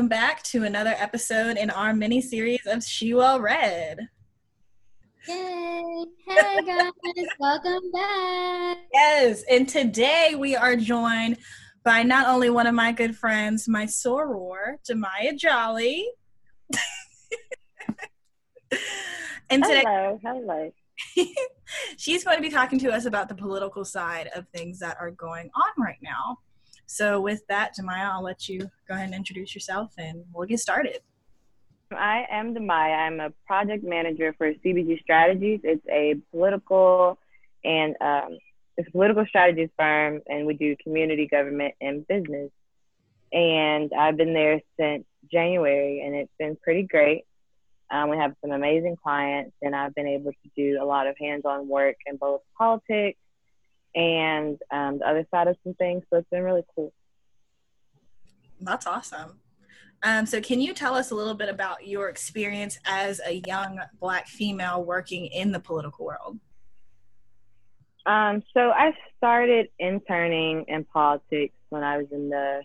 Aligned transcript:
Welcome 0.00 0.08
back 0.08 0.42
to 0.44 0.64
another 0.64 0.94
episode 0.96 1.58
in 1.58 1.68
our 1.68 1.92
mini 1.92 2.22
series 2.22 2.64
of 2.64 2.82
She 2.82 3.12
Well 3.12 3.38
Read. 3.38 3.98
Yay! 5.28 6.04
Hey 6.26 6.58
guys, 6.64 6.90
welcome 7.38 7.92
back. 7.92 8.78
Yes, 8.94 9.44
and 9.50 9.68
today 9.68 10.36
we 10.38 10.56
are 10.56 10.74
joined 10.74 11.36
by 11.84 12.02
not 12.02 12.28
only 12.28 12.48
one 12.48 12.66
of 12.66 12.74
my 12.74 12.92
good 12.92 13.14
friends, 13.14 13.68
my 13.68 13.84
soror, 13.84 14.76
DeMya 14.90 15.36
Jolly. 15.36 16.08
and 19.50 19.62
today, 19.62 19.82
hello, 19.84 20.18
hello. 20.24 20.72
she's 21.98 22.24
going 22.24 22.38
to 22.38 22.42
be 22.42 22.48
talking 22.48 22.78
to 22.78 22.90
us 22.90 23.04
about 23.04 23.28
the 23.28 23.34
political 23.34 23.84
side 23.84 24.30
of 24.34 24.48
things 24.48 24.78
that 24.78 24.96
are 24.98 25.10
going 25.10 25.50
on 25.54 25.84
right 25.84 26.00
now. 26.00 26.38
So, 26.92 27.20
with 27.20 27.46
that, 27.46 27.74
DeMya, 27.78 28.10
I'll 28.14 28.22
let 28.24 28.48
you 28.48 28.68
go 28.88 28.94
ahead 28.94 29.04
and 29.04 29.14
introduce 29.14 29.54
yourself 29.54 29.92
and 29.96 30.24
we'll 30.32 30.48
get 30.48 30.58
started. 30.58 30.98
I 31.92 32.24
am 32.28 32.52
DeMya. 32.52 33.06
I'm 33.06 33.20
a 33.20 33.30
project 33.46 33.84
manager 33.84 34.34
for 34.36 34.52
CBG 34.54 35.00
Strategies. 35.00 35.60
It's 35.62 35.86
a 35.88 36.16
political 36.32 37.16
and 37.64 37.94
um, 38.00 38.38
it's 38.76 38.88
a 38.88 38.90
political 38.90 39.24
strategies 39.26 39.68
firm, 39.78 40.20
and 40.26 40.46
we 40.46 40.54
do 40.54 40.74
community 40.82 41.28
government 41.28 41.74
and 41.80 42.04
business. 42.08 42.50
And 43.32 43.92
I've 43.96 44.16
been 44.16 44.34
there 44.34 44.60
since 44.76 45.04
January, 45.30 46.02
and 46.04 46.16
it's 46.16 46.32
been 46.40 46.56
pretty 46.56 46.82
great. 46.82 47.24
Um, 47.92 48.10
we 48.10 48.16
have 48.16 48.34
some 48.40 48.50
amazing 48.50 48.96
clients, 49.00 49.52
and 49.62 49.76
I've 49.76 49.94
been 49.94 50.08
able 50.08 50.32
to 50.32 50.50
do 50.56 50.82
a 50.82 50.84
lot 50.84 51.06
of 51.06 51.14
hands-on 51.20 51.68
work 51.68 51.98
in 52.06 52.16
both 52.16 52.40
politics 52.58 53.20
and 53.94 54.58
um, 54.70 54.98
the 54.98 55.06
other 55.06 55.26
side 55.30 55.48
of 55.48 55.56
some 55.64 55.74
things. 55.74 56.04
So 56.10 56.18
it's 56.18 56.30
been 56.30 56.42
really 56.42 56.64
cool. 56.74 56.92
That's 58.60 58.86
awesome. 58.86 59.40
Um, 60.02 60.24
so, 60.24 60.40
can 60.40 60.60
you 60.60 60.72
tell 60.72 60.94
us 60.94 61.10
a 61.10 61.14
little 61.14 61.34
bit 61.34 61.48
about 61.48 61.86
your 61.86 62.08
experience 62.08 62.78
as 62.86 63.20
a 63.26 63.42
young 63.46 63.80
Black 64.00 64.28
female 64.28 64.82
working 64.82 65.26
in 65.26 65.52
the 65.52 65.60
political 65.60 66.06
world? 66.06 66.38
Um, 68.06 68.42
so, 68.54 68.70
I 68.70 68.92
started 69.18 69.68
interning 69.78 70.64
in 70.68 70.84
politics 70.84 71.54
when 71.68 71.82
I 71.82 71.98
was 71.98 72.06
in 72.12 72.30
the 72.30 72.62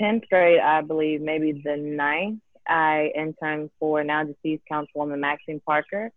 10th 0.00 0.28
grade, 0.28 0.58
I 0.58 0.80
believe, 0.80 1.20
maybe 1.20 1.62
the 1.64 1.76
ninth. 1.76 2.40
I 2.68 3.12
interned 3.14 3.70
for 3.78 4.02
now 4.02 4.24
deceased 4.24 4.64
Councilwoman 4.70 5.20
Maxine 5.20 5.60
Parker, 5.64 6.10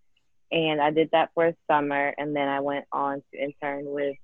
and 0.51 0.81
I 0.81 0.91
did 0.91 1.09
that 1.11 1.29
for 1.33 1.47
a 1.47 1.55
summer, 1.69 2.13
and 2.17 2.35
then 2.35 2.47
I 2.47 2.59
went 2.59 2.85
on 2.91 3.21
to 3.31 3.41
intern 3.41 3.85
with 3.85 4.15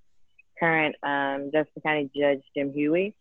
current 0.59 0.95
um, 1.03 1.51
Jefferson 1.51 1.81
County 1.83 2.09
Judge 2.15 2.41
Jim 2.55 2.71
Hughey. 2.71 3.13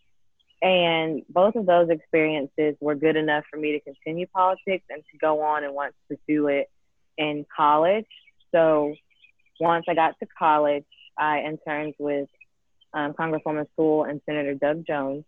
And 0.62 1.22
both 1.28 1.56
of 1.56 1.66
those 1.66 1.90
experiences 1.90 2.76
were 2.80 2.94
good 2.94 3.16
enough 3.16 3.44
for 3.50 3.58
me 3.58 3.72
to 3.72 3.80
continue 3.80 4.26
politics 4.28 4.84
and 4.88 5.02
to 5.12 5.18
go 5.20 5.42
on 5.42 5.64
and 5.64 5.74
want 5.74 5.94
to 5.94 6.16
pursue 6.16 6.46
it 6.48 6.70
in 7.18 7.44
college. 7.54 8.06
So 8.52 8.94
once 9.60 9.84
I 9.88 9.94
got 9.94 10.18
to 10.20 10.26
college, 10.38 10.86
I 11.18 11.40
interned 11.40 11.94
with 11.98 12.28
um, 12.94 13.12
Congresswoman 13.12 13.66
Sewell 13.76 14.04
and 14.04 14.22
Senator 14.24 14.54
Doug 14.54 14.86
Jones. 14.86 15.24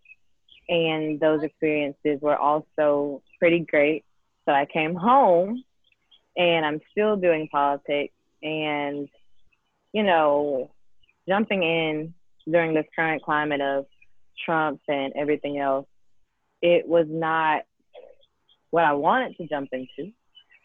And 0.69 1.19
those 1.19 1.43
experiences 1.43 2.19
were 2.21 2.35
also 2.35 3.21
pretty 3.39 3.59
great. 3.59 4.05
So 4.45 4.53
I 4.53 4.65
came 4.65 4.95
home 4.95 5.63
and 6.37 6.65
I'm 6.65 6.79
still 6.91 7.17
doing 7.17 7.49
politics 7.51 8.13
and, 8.43 9.09
you 9.91 10.03
know, 10.03 10.71
jumping 11.27 11.63
in 11.63 12.13
during 12.49 12.73
this 12.73 12.85
current 12.95 13.23
climate 13.23 13.59
of 13.59 13.85
Trump 14.45 14.79
and 14.87 15.13
everything 15.15 15.59
else, 15.59 15.87
it 16.61 16.87
was 16.87 17.07
not 17.09 17.63
what 18.69 18.83
I 18.83 18.93
wanted 18.93 19.35
to 19.37 19.47
jump 19.47 19.69
into, 19.71 20.11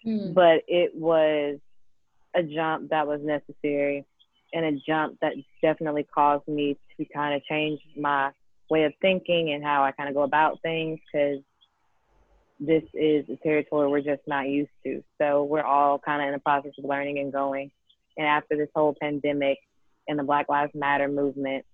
mm. 0.07 0.35
but 0.35 0.63
it 0.69 0.95
was 0.95 1.59
a 2.35 2.43
jump 2.43 2.91
that 2.91 3.07
was 3.07 3.21
necessary 3.23 4.05
and 4.53 4.65
a 4.65 4.73
jump 4.87 5.19
that 5.23 5.33
definitely 5.63 6.07
caused 6.15 6.47
me 6.47 6.77
to 6.97 7.05
kind 7.15 7.35
of 7.35 7.43
change 7.45 7.81
my 7.97 8.31
way 8.69 8.85
of 8.85 8.93
thinking 9.01 9.53
and 9.53 9.65
how 9.65 9.83
I 9.83 9.93
kind 9.93 10.09
of 10.09 10.15
go 10.15 10.23
about 10.23 10.61
things 10.63 11.01
because 11.11 11.39
this 12.65 12.85
is 12.95 13.25
a 13.29 13.37
territory 13.43 13.89
we're 13.89 14.01
just 14.01 14.23
not 14.29 14.49
used 14.49 14.71
to. 14.85 15.03
So 15.21 15.43
we're 15.43 15.65
all 15.65 15.99
kind 15.99 16.23
of 16.23 16.29
in 16.29 16.35
the 16.35 16.39
process 16.39 16.73
of 16.79 16.85
learning 16.85 17.19
and 17.19 17.33
going. 17.33 17.73
And 18.17 18.27
after 18.27 18.57
this 18.57 18.69
whole 18.75 18.95
pandemic 19.01 19.59
and 20.07 20.17
the 20.17 20.23
Black 20.23 20.49
Lives 20.49 20.73
Matter 20.75 21.09
movement, 21.09 21.65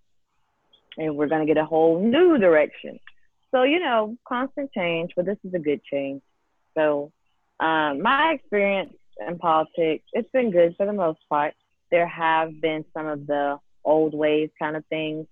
and 0.96 1.14
we're 1.14 1.26
going 1.26 1.46
to 1.46 1.52
get 1.52 1.60
a 1.60 1.66
whole 1.66 2.02
new 2.02 2.38
direction. 2.38 2.98
So, 3.50 3.64
you 3.64 3.80
know, 3.80 4.16
constant 4.26 4.72
change, 4.72 5.12
but 5.14 5.26
this 5.26 5.36
is 5.44 5.52
a 5.52 5.58
good 5.58 5.82
change. 5.84 6.22
So, 6.74 7.12
um, 7.60 8.00
my 8.02 8.32
experience 8.34 8.94
in 9.26 9.38
politics, 9.38 10.04
it's 10.12 10.30
been 10.32 10.50
good 10.50 10.74
for 10.76 10.86
the 10.86 10.92
most 10.92 11.18
part. 11.28 11.54
There 11.90 12.06
have 12.06 12.60
been 12.60 12.84
some 12.94 13.06
of 13.06 13.26
the 13.26 13.58
old 13.84 14.14
ways 14.14 14.50
kind 14.58 14.76
of 14.76 14.84
things, 14.86 15.26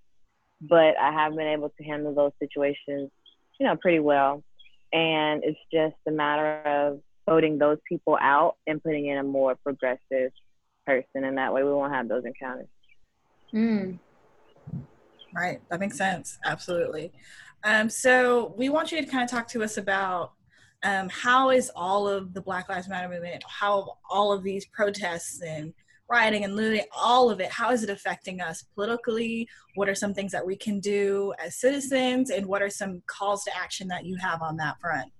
but 0.60 0.98
I 0.98 1.12
have 1.12 1.34
been 1.34 1.46
able 1.46 1.70
to 1.70 1.84
handle 1.84 2.14
those 2.14 2.32
situations, 2.38 3.10
you 3.58 3.66
know, 3.66 3.76
pretty 3.76 4.00
well. 4.00 4.42
And 4.92 5.42
it's 5.44 5.58
just 5.72 5.96
a 6.06 6.10
matter 6.10 6.60
of 6.62 7.00
voting 7.28 7.58
those 7.58 7.78
people 7.88 8.16
out 8.20 8.56
and 8.66 8.82
putting 8.82 9.06
in 9.06 9.18
a 9.18 9.22
more 9.22 9.56
progressive 9.56 10.32
person, 10.86 11.24
and 11.24 11.36
that 11.38 11.52
way 11.52 11.64
we 11.64 11.72
won't 11.72 11.92
have 11.92 12.08
those 12.08 12.24
encounters. 12.24 12.68
Mm. 13.52 13.98
Right. 15.34 15.60
That 15.70 15.80
makes 15.80 15.98
sense. 15.98 16.38
Absolutely. 16.44 17.12
Um, 17.64 17.90
so 17.90 18.54
we 18.56 18.68
want 18.68 18.92
you 18.92 19.04
to 19.04 19.06
kind 19.06 19.24
of 19.24 19.30
talk 19.30 19.48
to 19.48 19.62
us 19.62 19.76
about 19.76 20.32
um, 20.82 21.08
how 21.08 21.50
is 21.50 21.70
all 21.74 22.08
of 22.08 22.32
the 22.32 22.40
Black 22.40 22.68
Lives 22.68 22.88
Matter 22.88 23.08
movement, 23.08 23.42
how 23.48 23.98
all 24.08 24.32
of 24.32 24.42
these 24.42 24.66
protests 24.66 25.42
and 25.42 25.74
rioting 26.08 26.44
and 26.44 26.54
looting, 26.54 26.84
all 26.96 27.30
of 27.30 27.40
it, 27.40 27.50
how 27.50 27.70
is 27.72 27.82
it 27.82 27.90
affecting 27.90 28.40
us 28.40 28.64
politically? 28.74 29.48
What 29.74 29.88
are 29.88 29.94
some 29.94 30.14
things 30.14 30.32
that 30.32 30.46
we 30.46 30.56
can 30.56 30.80
do 30.80 31.32
as 31.44 31.56
citizens? 31.56 32.30
And 32.30 32.46
what 32.46 32.62
are 32.62 32.70
some 32.70 33.02
calls 33.06 33.44
to 33.44 33.56
action 33.56 33.88
that 33.88 34.04
you 34.04 34.16
have 34.16 34.42
on 34.42 34.56
that 34.58 34.80
front? 34.80 35.12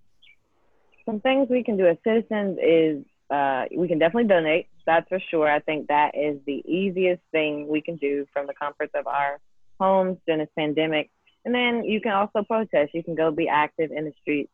Some 1.05 1.21
things 1.21 1.49
we 1.49 1.63
can 1.63 1.77
do 1.77 1.87
as 1.87 1.97
citizens 2.05 2.59
is 2.63 3.05
uh, 3.31 3.65
we 3.77 3.89
can 3.89 3.99
definitely 3.99 4.29
donate. 4.29 4.69
That's 4.87 5.09
for 5.09 5.21
sure. 5.31 5.51
I 5.51 5.61
think 5.61 5.89
that 5.89 6.13
is 6.17 6.39
the 6.47 6.63
easiest 6.65 7.23
thing 7.33 7.67
we 7.69 7.81
can 7.81 7.97
do 7.97 8.27
from 8.33 8.47
the 8.47 8.55
comforts 8.55 8.93
of 8.95 9.07
our 9.07 9.41
homes 9.81 10.19
during 10.27 10.41
this 10.41 10.51
pandemic. 10.57 11.11
And 11.45 11.55
then 11.55 11.85
you 11.85 12.01
can 12.01 12.13
also 12.13 12.43
protest. 12.43 12.95
You 12.95 13.03
can 13.03 13.15
go 13.15 13.31
be 13.31 13.49
active 13.49 13.91
in 13.91 14.05
the 14.05 14.13
streets. 14.21 14.51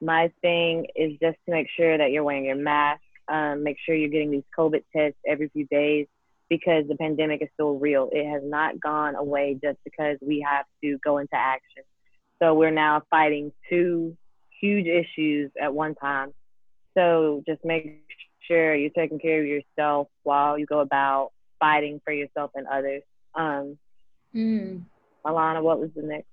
My 0.00 0.32
thing 0.42 0.86
is 0.96 1.12
just 1.20 1.36
to 1.46 1.52
make 1.52 1.68
sure 1.76 1.98
that 1.98 2.10
you're 2.10 2.24
wearing 2.24 2.44
your 2.44 2.56
mask. 2.56 3.02
Um, 3.30 3.62
make 3.62 3.76
sure 3.84 3.94
you're 3.94 4.10
getting 4.10 4.30
these 4.30 4.44
COVID 4.58 4.82
tests 4.94 5.18
every 5.26 5.48
few 5.48 5.66
days 5.66 6.06
because 6.48 6.84
the 6.88 6.96
pandemic 6.96 7.42
is 7.42 7.48
still 7.54 7.78
real. 7.78 8.08
It 8.12 8.28
has 8.28 8.42
not 8.44 8.80
gone 8.80 9.14
away 9.14 9.58
just 9.62 9.78
because 9.84 10.18
we 10.20 10.44
have 10.48 10.64
to 10.82 10.98
go 11.04 11.18
into 11.18 11.36
action. 11.36 11.84
So 12.42 12.54
we're 12.54 12.70
now 12.72 13.02
fighting 13.08 13.52
two 13.68 14.16
huge 14.60 14.86
issues 14.86 15.52
at 15.60 15.72
one 15.72 15.94
time. 15.94 16.32
So 16.94 17.44
just 17.46 17.64
make 17.64 18.02
sure 18.40 18.74
you're 18.74 18.90
taking 18.90 19.20
care 19.20 19.40
of 19.40 19.46
yourself 19.46 20.08
while 20.24 20.58
you 20.58 20.66
go 20.66 20.80
about 20.80 21.30
fighting 21.60 22.00
for 22.04 22.12
yourself 22.12 22.50
and 22.56 22.66
others. 22.66 23.02
Um, 23.34 23.78
Mm. 24.34 24.82
Alana, 25.24 25.62
what 25.62 25.80
was 25.80 25.90
the 25.94 26.02
next? 26.02 26.26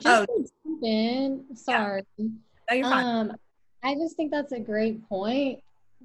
Just 0.00 0.28
oh, 0.30 0.46
in. 0.82 1.44
Sorry. 1.54 2.04
Yeah. 2.16 2.26
No, 2.70 2.76
you're 2.76 2.84
fine. 2.84 3.30
Um, 3.30 3.36
I 3.82 3.94
just 3.94 4.16
think 4.16 4.30
that's 4.30 4.52
a 4.52 4.60
great 4.60 5.08
point. 5.08 5.60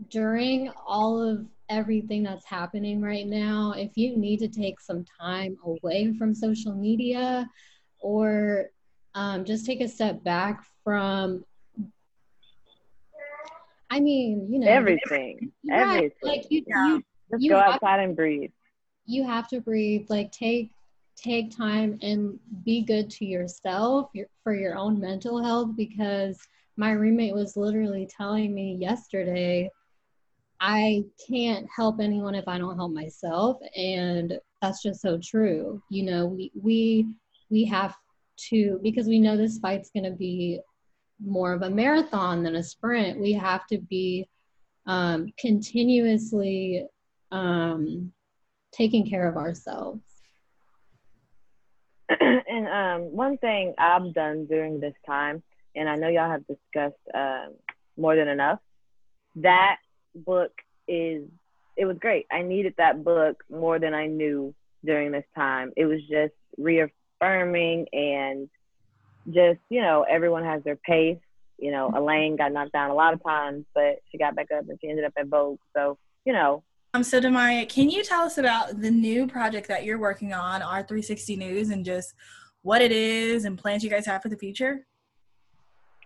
During 0.10 0.72
all 0.86 1.22
of 1.22 1.46
everything 1.70 2.24
that's 2.24 2.46
happening 2.46 3.02
right 3.02 3.28
now, 3.28 3.74
if 3.76 3.92
you 3.96 4.18
need 4.18 4.40
to 4.40 4.48
take 4.48 4.80
some 4.80 5.06
time 5.20 5.58
away 5.64 6.14
from 6.18 6.34
social 6.34 6.74
media 6.74 7.48
or 8.00 8.70
um, 9.16 9.46
just 9.46 9.66
take 9.66 9.82
a 9.82 9.88
step 9.88 10.24
back 10.24 10.64
from 10.84 11.46
I 13.90 14.00
mean, 14.00 14.52
you 14.52 14.58
know, 14.58 14.68
everything, 14.68 15.52
right. 15.70 15.80
everything. 15.80 16.12
Like 16.24 16.46
you, 16.50 16.64
yeah. 16.66 16.88
you 16.88 17.04
just 17.30 17.44
you 17.44 17.50
go 17.52 17.60
outside 17.60 18.00
and 18.00 18.16
breathe 18.16 18.50
you 19.06 19.24
have 19.24 19.48
to 19.50 19.62
breathe 19.62 20.06
like 20.10 20.32
take 20.32 20.70
take 21.16 21.56
time 21.56 21.98
and 22.02 22.40
be 22.64 22.82
good 22.82 23.10
to 23.10 23.26
yourself 23.26 24.10
your, 24.14 24.26
for 24.44 24.56
your 24.56 24.76
own 24.76 25.00
mental 25.00 25.44
health 25.44 25.70
because 25.76 26.40
my 26.78 26.92
roommate 26.92 27.34
was 27.34 27.56
literally 27.56 28.08
telling 28.18 28.54
me 28.54 28.76
yesterday 28.80 29.70
i 30.60 31.04
can't 31.30 31.68
help 31.76 32.00
anyone 32.00 32.36
if 32.36 32.48
i 32.48 32.58
don't 32.58 32.76
help 32.76 32.92
myself. 32.92 33.58
And 33.76 34.40
that's 34.62 34.82
just 34.82 35.02
so 35.02 35.20
true. 35.22 35.82
You 35.90 36.04
know 36.04 36.26
we 36.26 36.52
we 36.56 37.08
we 37.50 37.66
have 37.66 37.96
to 38.50 38.80
because 38.82 39.08
we 39.08 39.20
know 39.20 39.38
this 39.38 39.60
fight's 39.60 39.92
going 39.92 40.06
to 40.06 40.18
be 40.18 40.60
more 41.24 41.54
of 41.54 41.62
a 41.62 41.70
marathon 41.70 42.44
than 42.44 42.56
a 42.56 42.64
sprint. 42.64 43.20
We 43.20 43.34
have 43.34 43.68
to 43.68 43.78
be 43.78 44.28
um, 44.86 45.32
continuously 45.40 46.86
um, 47.32 48.12
taking 48.72 49.08
care 49.08 49.28
of 49.28 49.38
ourselves. 49.38 50.02
and 52.20 52.68
um, 52.68 53.02
one 53.16 53.38
thing 53.38 53.74
I've 53.78 54.14
done 54.14 54.46
during 54.48 54.80
this 54.80 54.96
time, 55.06 55.44
and 55.76 55.90
I 55.90 55.96
know 55.96 56.08
y'all 56.08 56.30
have 56.30 56.46
discussed 56.48 57.02
uh, 57.14 57.48
more 57.98 58.16
than 58.16 58.28
enough, 58.28 58.60
that 59.36 59.78
book 60.16 60.52
is 60.88 61.24
it 61.76 61.86
was 61.86 61.98
great. 62.00 62.28
I 62.32 62.42
needed 62.42 62.76
that 62.78 63.04
book 63.04 63.44
more 63.50 63.80
than 63.80 63.94
I 63.94 64.08
knew 64.08 64.54
during 64.86 65.12
this 65.12 65.26
time. 65.36 65.72
It 65.76 65.86
was 65.86 66.02
just 66.10 66.34
reaffirming 66.58 67.88
and 67.92 68.50
just, 69.30 69.60
you 69.70 69.82
know, 69.82 70.06
everyone 70.10 70.44
has 70.44 70.64
their 70.64 70.76
pace. 70.76 71.18
You 71.58 71.72
know, 71.72 71.92
Elaine 71.96 72.36
got 72.36 72.52
knocked 72.52 72.74
down 72.74 72.92
a 72.92 72.94
lot 72.94 73.14
of 73.14 73.24
times, 73.24 73.66
but 73.74 74.02
she 74.12 74.18
got 74.18 74.36
back 74.36 74.52
up 74.52 74.68
and 74.70 74.78
she 74.82 74.90
ended 74.90 75.06
up 75.06 75.14
at 75.18 75.28
Vogue. 75.28 75.60
So, 75.76 75.98
you 76.26 76.34
know. 76.34 76.64
Um, 76.94 77.04
so 77.04 77.20
DeMya, 77.20 77.68
can 77.70 77.90
you 77.90 78.04
tell 78.04 78.22
us 78.22 78.38
about 78.38 78.80
the 78.82 78.92
new 78.92 79.26
project 79.26 79.68
that 79.68 79.84
you're 79.84 79.98
working 79.98 80.34
on, 80.34 80.62
Our 80.62 80.84
360 80.84 81.38
News, 81.38 81.70
and 81.70 81.84
just 81.84 82.14
what 82.62 82.82
it 82.82 82.92
is 82.92 83.46
and 83.46 83.58
plans 83.58 83.84
you 83.84 83.90
guys 83.90 84.06
have 84.06 84.22
for 84.22 84.30
the 84.30 84.38
future? 84.38 84.86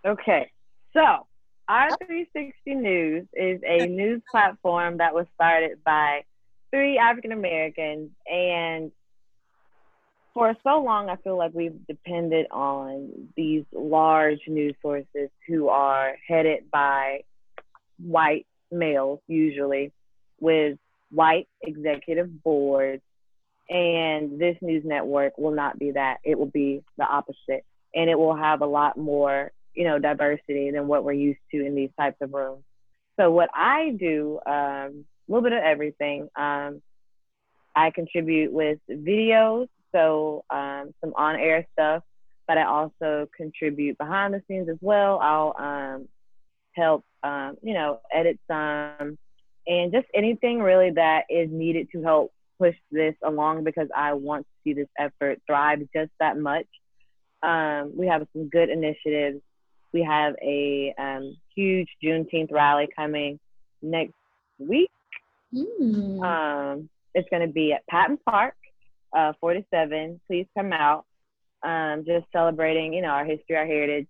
Okay. 0.08 0.50
So 0.94 1.26
Our 1.68 1.90
360 1.98 2.74
News 2.76 3.26
is 3.34 3.60
a 3.66 3.86
news 3.86 4.22
platform 4.30 4.98
that 4.98 5.14
was 5.14 5.26
started 5.34 5.84
by 5.84 6.24
three 6.70 6.96
African 6.96 7.32
Americans. 7.32 8.10
And 8.26 8.90
for 10.32 10.56
so 10.64 10.82
long, 10.82 11.10
I 11.10 11.16
feel 11.16 11.36
like 11.36 11.52
we've 11.52 11.86
depended 11.86 12.46
on 12.50 13.28
these 13.36 13.64
large 13.72 14.40
news 14.46 14.74
sources 14.80 15.28
who 15.46 15.68
are 15.68 16.14
headed 16.26 16.70
by 16.70 17.24
white 17.98 18.46
males, 18.72 19.20
usually, 19.26 19.92
with 20.40 20.78
white 21.10 21.48
executive 21.60 22.42
boards. 22.42 23.02
And 23.68 24.40
this 24.40 24.56
news 24.62 24.84
network 24.86 25.36
will 25.36 25.54
not 25.54 25.78
be 25.78 25.90
that. 25.90 26.18
It 26.24 26.38
will 26.38 26.46
be 26.46 26.82
the 26.96 27.04
opposite. 27.04 27.66
And 27.94 28.08
it 28.08 28.18
will 28.18 28.36
have 28.36 28.62
a 28.62 28.66
lot 28.66 28.96
more 28.96 29.52
you 29.74 29.84
know, 29.84 29.98
diversity 29.98 30.70
than 30.70 30.88
what 30.88 31.04
we're 31.04 31.12
used 31.12 31.40
to 31.52 31.64
in 31.64 31.74
these 31.74 31.90
types 31.98 32.16
of 32.20 32.32
rooms. 32.32 32.64
So 33.18 33.30
what 33.30 33.50
I 33.54 33.90
do, 33.98 34.38
um, 34.46 35.04
a 35.28 35.32
little 35.32 35.42
bit 35.42 35.52
of 35.52 35.62
everything. 35.62 36.28
Um, 36.36 36.82
I 37.74 37.90
contribute 37.90 38.52
with 38.52 38.78
videos, 38.90 39.68
so 39.92 40.44
um, 40.50 40.94
some 41.00 41.12
on-air 41.14 41.66
stuff, 41.72 42.02
but 42.46 42.58
I 42.58 42.64
also 42.64 43.28
contribute 43.36 43.98
behind 43.98 44.34
the 44.34 44.42
scenes 44.48 44.68
as 44.68 44.78
well. 44.80 45.18
I'll 45.20 45.54
um, 45.58 46.08
help, 46.72 47.04
um, 47.22 47.56
you 47.62 47.74
know, 47.74 48.00
edit 48.12 48.38
some, 48.48 49.18
and 49.66 49.92
just 49.92 50.06
anything 50.14 50.60
really 50.60 50.90
that 50.92 51.24
is 51.28 51.50
needed 51.50 51.88
to 51.92 52.02
help 52.02 52.32
push 52.58 52.74
this 52.90 53.14
along 53.22 53.64
because 53.64 53.88
I 53.94 54.14
want 54.14 54.46
to 54.46 54.52
see 54.64 54.72
this 54.72 54.88
effort 54.98 55.40
thrive 55.46 55.80
just 55.94 56.10
that 56.18 56.36
much. 56.36 56.66
Um, 57.42 57.92
we 57.96 58.08
have 58.08 58.26
some 58.32 58.48
good 58.48 58.70
initiatives 58.70 59.40
we 59.92 60.02
have 60.02 60.34
a 60.42 60.94
um, 60.98 61.36
huge 61.54 61.88
Juneteenth 62.02 62.52
rally 62.52 62.88
coming 62.94 63.38
next 63.82 64.14
week. 64.58 64.90
Mm. 65.54 66.22
Um, 66.22 66.88
it's 67.14 67.28
going 67.30 67.46
to 67.46 67.52
be 67.52 67.72
at 67.72 67.86
Patton 67.86 68.18
Park, 68.24 68.54
uh, 69.16 69.32
47. 69.40 70.20
Please 70.26 70.46
come 70.56 70.72
out. 70.72 71.04
Um, 71.62 72.04
just 72.06 72.26
celebrating, 72.32 72.92
you 72.92 73.02
know, 73.02 73.08
our 73.08 73.24
history, 73.24 73.56
our 73.56 73.66
heritage, 73.66 74.06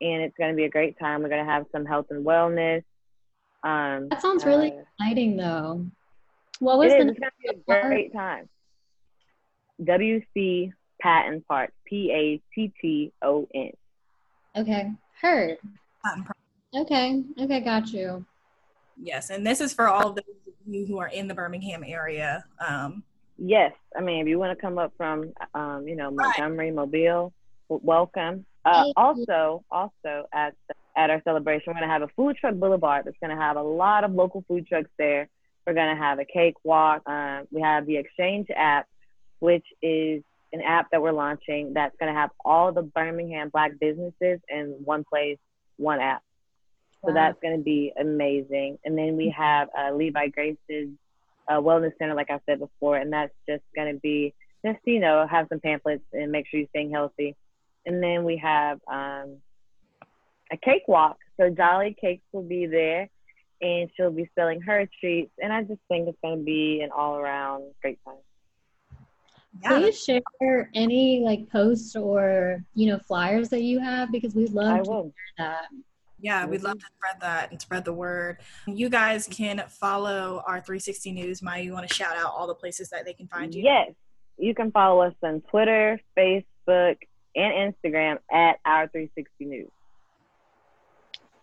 and 0.00 0.22
it's 0.22 0.36
going 0.36 0.50
to 0.50 0.56
be 0.56 0.64
a 0.64 0.68
great 0.68 0.98
time. 0.98 1.22
We're 1.22 1.30
going 1.30 1.44
to 1.44 1.50
have 1.50 1.64
some 1.72 1.86
health 1.86 2.06
and 2.10 2.24
wellness. 2.26 2.82
Um, 3.62 4.08
that 4.08 4.20
sounds 4.20 4.44
really 4.44 4.72
uh, 4.72 4.82
exciting, 5.00 5.36
though. 5.36 5.86
What 6.58 6.78
was 6.78 6.92
it 6.92 6.98
the? 6.98 7.04
Is. 7.04 7.10
It's 7.12 7.20
going 7.20 7.30
to 7.30 7.54
be 7.64 7.72
a 7.72 7.82
great 7.82 8.12
time. 8.12 8.48
WC 9.80 10.72
Patton 11.00 11.44
Park, 11.48 11.72
P 11.84 12.12
A 12.12 12.42
T 12.54 12.72
T 12.80 13.12
O 13.22 13.48
N. 13.54 13.70
Okay. 14.56 14.90
Heard. 15.22 15.58
Okay. 16.76 17.22
Okay. 17.40 17.60
Got 17.60 17.92
you. 17.92 18.26
Yes, 19.00 19.30
and 19.30 19.46
this 19.46 19.60
is 19.60 19.72
for 19.72 19.88
all 19.88 20.08
of 20.08 20.16
those 20.16 20.24
of 20.46 20.74
you 20.74 20.84
who 20.84 20.98
are 20.98 21.08
in 21.08 21.28
the 21.28 21.34
Birmingham 21.34 21.84
area. 21.86 22.44
Um, 22.66 23.04
yes, 23.38 23.72
I 23.96 24.00
mean 24.00 24.22
if 24.22 24.26
you 24.26 24.38
want 24.40 24.56
to 24.56 24.60
come 24.60 24.78
up 24.78 24.92
from, 24.96 25.32
um, 25.54 25.86
you 25.86 25.94
know, 25.94 26.10
Montgomery, 26.10 26.66
right. 26.66 26.74
Mobile, 26.74 27.32
welcome. 27.68 28.44
Uh, 28.64 28.92
also, 28.96 29.64
also 29.70 30.26
at 30.32 30.54
the, 30.68 30.74
at 30.96 31.10
our 31.10 31.22
celebration, 31.22 31.72
we're 31.72 31.80
gonna 31.80 31.92
have 31.92 32.02
a 32.02 32.08
food 32.16 32.36
truck 32.36 32.56
boulevard 32.56 33.04
that's 33.04 33.16
gonna 33.20 33.40
have 33.40 33.56
a 33.56 33.62
lot 33.62 34.02
of 34.02 34.12
local 34.12 34.44
food 34.48 34.66
trucks 34.66 34.90
there. 34.98 35.28
We're 35.66 35.74
gonna 35.74 35.96
have 35.96 36.18
a 36.18 36.24
cake 36.24 36.56
walk. 36.64 37.02
Uh, 37.06 37.42
we 37.52 37.60
have 37.60 37.86
the 37.86 37.96
Exchange 37.96 38.48
app, 38.54 38.88
which 39.38 39.66
is 39.82 40.22
an 40.52 40.60
app 40.60 40.90
that 40.90 41.00
we're 41.00 41.12
launching 41.12 41.72
that's 41.74 41.94
going 41.98 42.12
to 42.12 42.18
have 42.18 42.30
all 42.44 42.72
the 42.72 42.82
Birmingham 42.82 43.48
Black 43.48 43.72
businesses 43.80 44.40
in 44.48 44.76
one 44.84 45.04
place, 45.04 45.38
one 45.76 46.00
app. 46.00 46.22
Wow. 47.02 47.08
So 47.08 47.14
that's 47.14 47.38
going 47.42 47.56
to 47.56 47.62
be 47.62 47.92
amazing. 47.98 48.78
And 48.84 48.96
then 48.96 49.16
we 49.16 49.34
have 49.36 49.68
uh, 49.76 49.92
Levi 49.94 50.28
Grace's 50.28 50.90
uh, 51.48 51.54
Wellness 51.54 51.92
Center, 51.98 52.14
like 52.14 52.30
I 52.30 52.40
said 52.46 52.58
before, 52.58 52.96
and 52.96 53.12
that's 53.12 53.32
just 53.48 53.62
going 53.74 53.92
to 53.92 54.00
be 54.00 54.34
just 54.64 54.78
you 54.84 55.00
know 55.00 55.26
have 55.28 55.46
some 55.48 55.58
pamphlets 55.58 56.04
and 56.12 56.30
make 56.30 56.46
sure 56.46 56.60
you're 56.60 56.68
staying 56.68 56.92
healthy. 56.92 57.34
And 57.84 58.02
then 58.02 58.22
we 58.24 58.36
have 58.36 58.78
um, 58.86 59.38
a 60.52 60.56
cake 60.62 60.84
walk. 60.86 61.16
So 61.40 61.50
Jolly 61.50 61.96
Cakes 62.00 62.22
will 62.32 62.44
be 62.44 62.66
there, 62.66 63.08
and 63.60 63.90
she'll 63.96 64.12
be 64.12 64.30
selling 64.36 64.60
her 64.60 64.88
treats. 65.00 65.32
And 65.42 65.52
I 65.52 65.62
just 65.62 65.80
think 65.88 66.08
it's 66.08 66.18
going 66.22 66.38
to 66.38 66.44
be 66.44 66.82
an 66.82 66.90
all 66.96 67.16
around 67.16 67.72
great 67.80 67.98
time 68.04 68.14
yeah. 69.60 69.68
please 69.78 70.02
share 70.02 70.70
any 70.74 71.20
like 71.20 71.50
posts 71.50 71.96
or 71.96 72.64
you 72.74 72.86
know 72.86 72.98
flyers 73.06 73.48
that 73.50 73.62
you 73.62 73.80
have 73.80 74.10
because 74.10 74.34
we'd 74.34 74.52
love 74.52 74.72
I 74.72 74.82
to 74.82 74.90
will. 74.90 75.02
share 75.36 75.46
that 75.46 75.66
yeah, 76.22 76.46
we'd 76.46 76.62
love 76.62 76.78
to 76.78 76.86
spread 76.96 77.20
that 77.20 77.50
and 77.50 77.60
spread 77.60 77.84
the 77.84 77.92
word. 77.92 78.38
You 78.66 78.88
guys 78.88 79.26
can 79.26 79.64
follow 79.68 80.42
our 80.46 80.60
360 80.60 81.10
News. 81.10 81.42
Mya, 81.42 81.58
you 81.58 81.72
want 81.72 81.86
to 81.86 81.92
shout 81.92 82.16
out 82.16 82.32
all 82.32 82.46
the 82.46 82.54
places 82.54 82.88
that 82.90 83.04
they 83.04 83.12
can 83.12 83.26
find 83.26 83.52
you? 83.52 83.64
Yes. 83.64 83.90
You 84.38 84.54
can 84.54 84.70
follow 84.70 85.02
us 85.02 85.14
on 85.24 85.42
Twitter, 85.50 86.00
Facebook, 86.16 86.96
and 87.34 87.74
Instagram 87.74 88.18
at 88.30 88.60
our 88.64 88.86
360 88.86 89.44
News. 89.44 89.70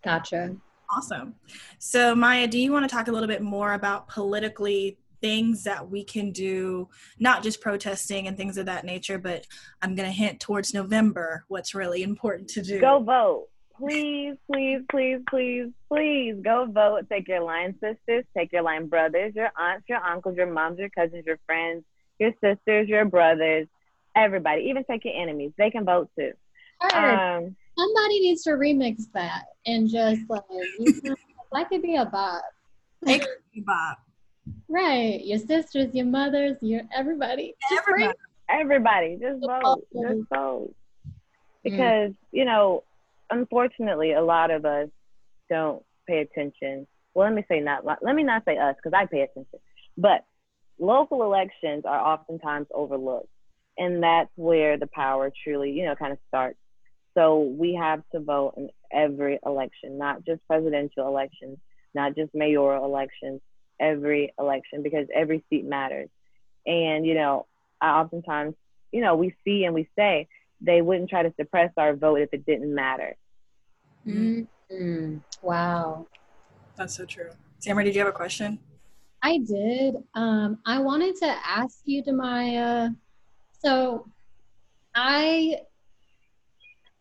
Gotcha. 0.04 0.56
Awesome. 0.90 1.36
So, 1.78 2.16
Mya, 2.16 2.48
do 2.48 2.58
you 2.58 2.72
want 2.72 2.90
to 2.90 2.96
talk 2.96 3.10
a 3.10 3.12
little 3.12 3.28
bit 3.28 3.42
more 3.42 3.74
about 3.74 4.08
politically 4.08 4.98
things 5.22 5.64
that 5.64 5.90
we 5.90 6.04
can 6.04 6.32
do, 6.32 6.90
not 7.20 7.44
just 7.44 7.62
protesting 7.62 8.28
and 8.28 8.38
things 8.38 8.58
of 8.58 8.66
that 8.68 8.86
nature, 8.86 9.18
but 9.18 9.46
I'm 9.82 9.96
going 9.96 10.08
to 10.08 10.16
hint 10.16 10.40
towards 10.40 10.74
November 10.74 11.46
what's 11.48 11.76
really 11.76 12.04
important 12.04 12.50
to 12.52 12.62
do. 12.62 12.80
Go 12.80 13.00
vote. 13.00 13.48
Please, 13.78 14.36
please, 14.52 14.82
please, 14.92 15.20
please, 15.30 15.68
please 15.88 16.36
go 16.44 16.68
vote. 16.70 17.06
Take 17.10 17.30
your 17.30 17.42
line 17.42 17.76
sisters, 17.82 18.26
take 18.38 18.52
your 18.52 18.62
line 18.62 18.88
brothers, 18.88 19.34
your 19.36 19.52
aunts, 19.58 19.86
your 19.88 20.04
uncles, 20.04 20.36
your 20.36 20.52
moms, 20.52 20.80
your 20.80 20.90
cousins, 20.90 21.24
your 21.26 21.40
friends, 21.46 21.86
your 22.20 22.34
sisters, 22.44 22.90
your 22.90 23.06
brothers, 23.06 23.68
everybody, 24.16 24.64
even 24.64 24.84
take 24.84 25.06
your 25.06 25.14
enemies. 25.16 25.54
They 25.58 25.72
can 25.72 25.86
vote 25.86 26.10
too. 26.18 26.34
Um, 26.94 27.56
Somebody 27.78 28.20
needs 28.20 28.44
to 28.44 28.52
remix 28.52 29.04
that 29.14 29.44
and 29.66 29.90
just 29.90 30.22
like, 30.30 30.44
you 30.52 31.02
know, 31.04 31.16
that 31.54 31.70
could 31.70 31.82
be 31.82 31.96
a 31.96 32.06
bop. 32.06 32.44
It 33.04 33.22
could 33.22 33.38
be 33.54 33.62
a 33.62 33.64
bop. 33.64 34.00
Right. 34.68 35.22
Your 35.24 35.40
sisters, 35.40 35.94
your 35.94 36.06
mothers, 36.06 36.58
your 36.62 36.82
everybody. 36.96 37.56
Everybody. 37.72 38.14
Everybody. 38.50 39.20
Just 39.22 39.46
vote. 39.46 39.86
Just 39.94 40.30
vote. 40.34 40.74
Because, 41.64 42.12
mm. 42.12 42.16
you 42.32 42.46
know, 42.46 42.84
unfortunately, 43.30 44.14
a 44.14 44.22
lot 44.22 44.52
of 44.52 44.66
us 44.66 44.90
don't 45.50 45.84
pay 46.08 46.20
attention. 46.20 46.88
Well, 47.14 47.28
let 47.28 47.36
me 47.36 47.44
say 47.50 47.60
not, 47.60 47.84
let 47.86 48.16
me 48.16 48.24
not 48.24 48.44
say 48.46 48.58
us 48.58 48.76
because 48.76 48.98
I 48.98 49.06
pay 49.06 49.22
attention. 49.22 49.60
But 49.98 50.26
local 50.80 51.24
elections 51.24 51.84
are 51.86 52.00
oftentimes 52.00 52.68
overlooked. 52.74 53.30
And 53.78 54.04
that's 54.04 54.32
where 54.36 54.78
the 54.78 54.88
power 54.88 55.32
truly, 55.44 55.72
you 55.72 55.86
know, 55.86 55.96
kind 55.96 56.12
of 56.12 56.20
starts. 56.28 56.58
So 57.16 57.40
we 57.40 57.76
have 57.76 58.04
to 58.14 58.20
vote 58.20 58.54
in 58.58 58.70
every 58.92 59.40
election, 59.46 59.98
not 59.98 60.26
just 60.26 60.46
presidential 60.48 61.08
elections, 61.08 61.58
not 61.94 62.16
just 62.16 62.34
mayoral 62.34 62.86
elections, 62.86 63.42
every 63.80 64.34
election 64.40 64.84
because 64.84 65.08
every 65.14 65.44
seat 65.50 65.66
matters. 65.66 66.10
And, 66.66 67.06
you 67.06 67.14
know, 67.14 67.46
I 67.82 68.00
oftentimes, 68.00 68.56
you 68.92 69.02
know, 69.02 69.16
we 69.16 69.36
see 69.46 69.66
and 69.66 69.74
we 69.74 69.90
say 69.98 70.28
they 70.62 70.82
wouldn't 70.82 71.10
try 71.10 71.24
to 71.24 71.34
suppress 71.40 71.72
our 71.78 71.96
vote 71.96 72.22
if 72.22 72.30
it 72.34 72.46
didn't 72.46 72.74
matter. 72.74 73.16
Mm-hmm. 74.06 75.18
Wow. 75.42 76.08
That's 76.76 76.96
so 76.96 77.06
true. 77.06 77.30
Samara, 77.60 77.86
did 77.86 77.96
you 77.96 78.02
have 78.02 78.10
a 78.10 78.14
question? 78.14 78.60
I 79.22 79.40
did. 79.40 79.96
Um, 80.16 80.60
I 80.66 80.80
wanted 80.80 81.16
to 81.18 81.28
ask 81.46 81.80
you, 81.86 82.04
DeMya. 82.04 82.96
So 83.62 84.08
I 84.96 85.62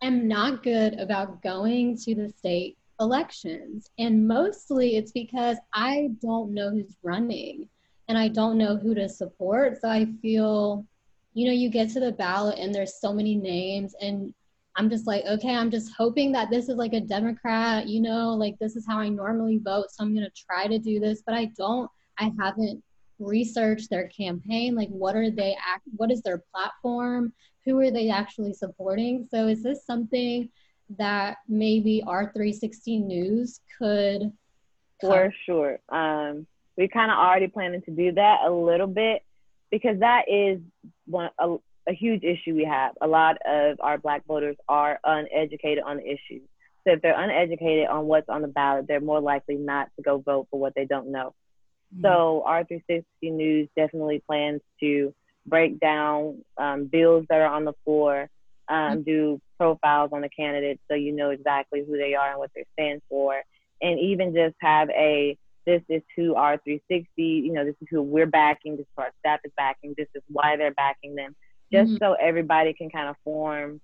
am 0.02 0.26
not 0.26 0.62
good 0.62 0.98
about 0.98 1.42
going 1.42 1.96
to 1.98 2.14
the 2.14 2.28
state 2.28 2.76
elections. 3.00 3.90
And 3.98 4.26
mostly 4.26 4.96
it's 4.96 5.12
because 5.12 5.56
I 5.74 6.10
don't 6.20 6.52
know 6.52 6.70
who's 6.70 6.96
running 7.02 7.68
and 8.08 8.16
I 8.16 8.28
don't 8.28 8.58
know 8.58 8.76
who 8.76 8.94
to 8.94 9.08
support. 9.08 9.80
So 9.80 9.88
I 9.88 10.06
feel, 10.20 10.86
you 11.34 11.46
know, 11.46 11.52
you 11.52 11.70
get 11.70 11.90
to 11.90 12.00
the 12.00 12.12
ballot 12.12 12.58
and 12.58 12.74
there's 12.74 13.00
so 13.00 13.12
many 13.12 13.36
names 13.36 13.94
and 14.00 14.32
I'm 14.76 14.88
just 14.88 15.06
like, 15.06 15.24
okay, 15.24 15.56
I'm 15.56 15.72
just 15.72 15.92
hoping 15.96 16.30
that 16.32 16.50
this 16.50 16.68
is 16.68 16.76
like 16.76 16.92
a 16.92 17.00
Democrat, 17.00 17.88
you 17.88 18.00
know, 18.00 18.34
like 18.34 18.56
this 18.60 18.76
is 18.76 18.86
how 18.86 18.98
I 18.98 19.08
normally 19.08 19.58
vote. 19.58 19.86
So 19.90 20.04
I'm 20.04 20.14
going 20.14 20.24
to 20.24 20.44
try 20.46 20.68
to 20.68 20.78
do 20.78 21.00
this, 21.00 21.22
but 21.26 21.34
I 21.34 21.46
don't, 21.56 21.90
I 22.18 22.30
haven't 22.38 22.82
researched 23.18 23.90
their 23.90 24.06
campaign. 24.08 24.76
Like, 24.76 24.90
what 24.90 25.16
are 25.16 25.32
they, 25.32 25.56
act, 25.66 25.82
what 25.96 26.12
is 26.12 26.22
their 26.22 26.44
platform? 26.54 27.32
Who 27.64 27.80
are 27.80 27.90
they 27.90 28.08
actually 28.08 28.54
supporting? 28.54 29.26
So 29.28 29.48
is 29.48 29.64
this 29.64 29.84
something 29.84 30.48
that 30.96 31.38
maybe 31.48 32.02
Our 32.06 32.32
360 32.32 32.98
News 32.98 33.60
could? 33.78 34.32
For 35.00 35.32
sure. 35.46 35.78
Um, 35.88 36.46
we 36.76 36.88
kind 36.88 37.10
of 37.10 37.18
already 37.18 37.48
planning 37.48 37.82
to 37.82 37.90
do 37.90 38.12
that 38.12 38.40
a 38.44 38.50
little 38.50 38.86
bit 38.86 39.22
because 39.70 40.00
that 40.00 40.24
is 40.28 40.60
one, 41.06 41.30
a, 41.38 41.56
a 41.88 41.92
huge 41.92 42.22
issue 42.22 42.54
we 42.54 42.64
have. 42.64 42.94
A 43.00 43.06
lot 43.06 43.38
of 43.46 43.78
our 43.80 43.98
black 43.98 44.24
voters 44.26 44.56
are 44.68 44.98
uneducated 45.04 45.84
on 45.84 45.98
the 45.98 46.04
issue. 46.04 46.40
So 46.86 46.94
if 46.94 47.02
they're 47.02 47.18
uneducated 47.18 47.88
on 47.88 48.06
what's 48.06 48.28
on 48.28 48.42
the 48.42 48.48
ballot, 48.48 48.86
they're 48.86 49.00
more 49.00 49.20
likely 49.20 49.56
not 49.56 49.88
to 49.96 50.02
go 50.02 50.18
vote 50.18 50.48
for 50.50 50.58
what 50.58 50.74
they 50.74 50.84
don't 50.84 51.10
know. 51.10 51.34
Mm-hmm. 51.94 52.02
So 52.04 52.42
Our 52.46 52.64
360 52.64 53.30
News 53.30 53.68
definitely 53.76 54.22
plans 54.26 54.60
to 54.80 55.14
break 55.46 55.80
down 55.80 56.44
um, 56.56 56.86
bills 56.86 57.26
that 57.28 57.40
are 57.40 57.46
on 57.46 57.64
the 57.64 57.74
floor, 57.84 58.28
um, 58.68 58.76
mm-hmm. 58.76 59.02
do 59.02 59.40
profiles 59.56 60.10
on 60.12 60.20
the 60.20 60.28
candidates 60.28 60.80
so 60.88 60.94
you 60.94 61.12
know 61.12 61.30
exactly 61.30 61.84
who 61.86 61.96
they 61.96 62.14
are 62.14 62.30
and 62.30 62.38
what 62.38 62.50
they 62.54 62.64
stand 62.74 63.02
for, 63.08 63.40
and 63.82 63.98
even 63.98 64.34
just 64.34 64.56
have 64.60 64.88
a 64.90 65.36
this 65.66 65.82
is 65.90 66.00
who 66.16 66.32
R360, 66.34 67.02
you 67.16 67.52
know, 67.52 67.62
this 67.62 67.74
is 67.82 67.88
who 67.90 68.00
we're 68.00 68.24
backing, 68.24 68.78
this 68.78 68.84
is 68.84 68.92
who 68.96 69.02
our 69.02 69.10
staff 69.18 69.40
is 69.44 69.52
backing, 69.54 69.94
this 69.98 70.08
is 70.14 70.22
why 70.28 70.56
they're 70.56 70.72
backing 70.72 71.14
them 71.14 71.36
just 71.72 71.92
mm-hmm. 71.92 71.96
so 71.98 72.14
everybody 72.14 72.72
can 72.72 72.90
kind 72.90 73.08
of 73.08 73.16
form 73.24 73.80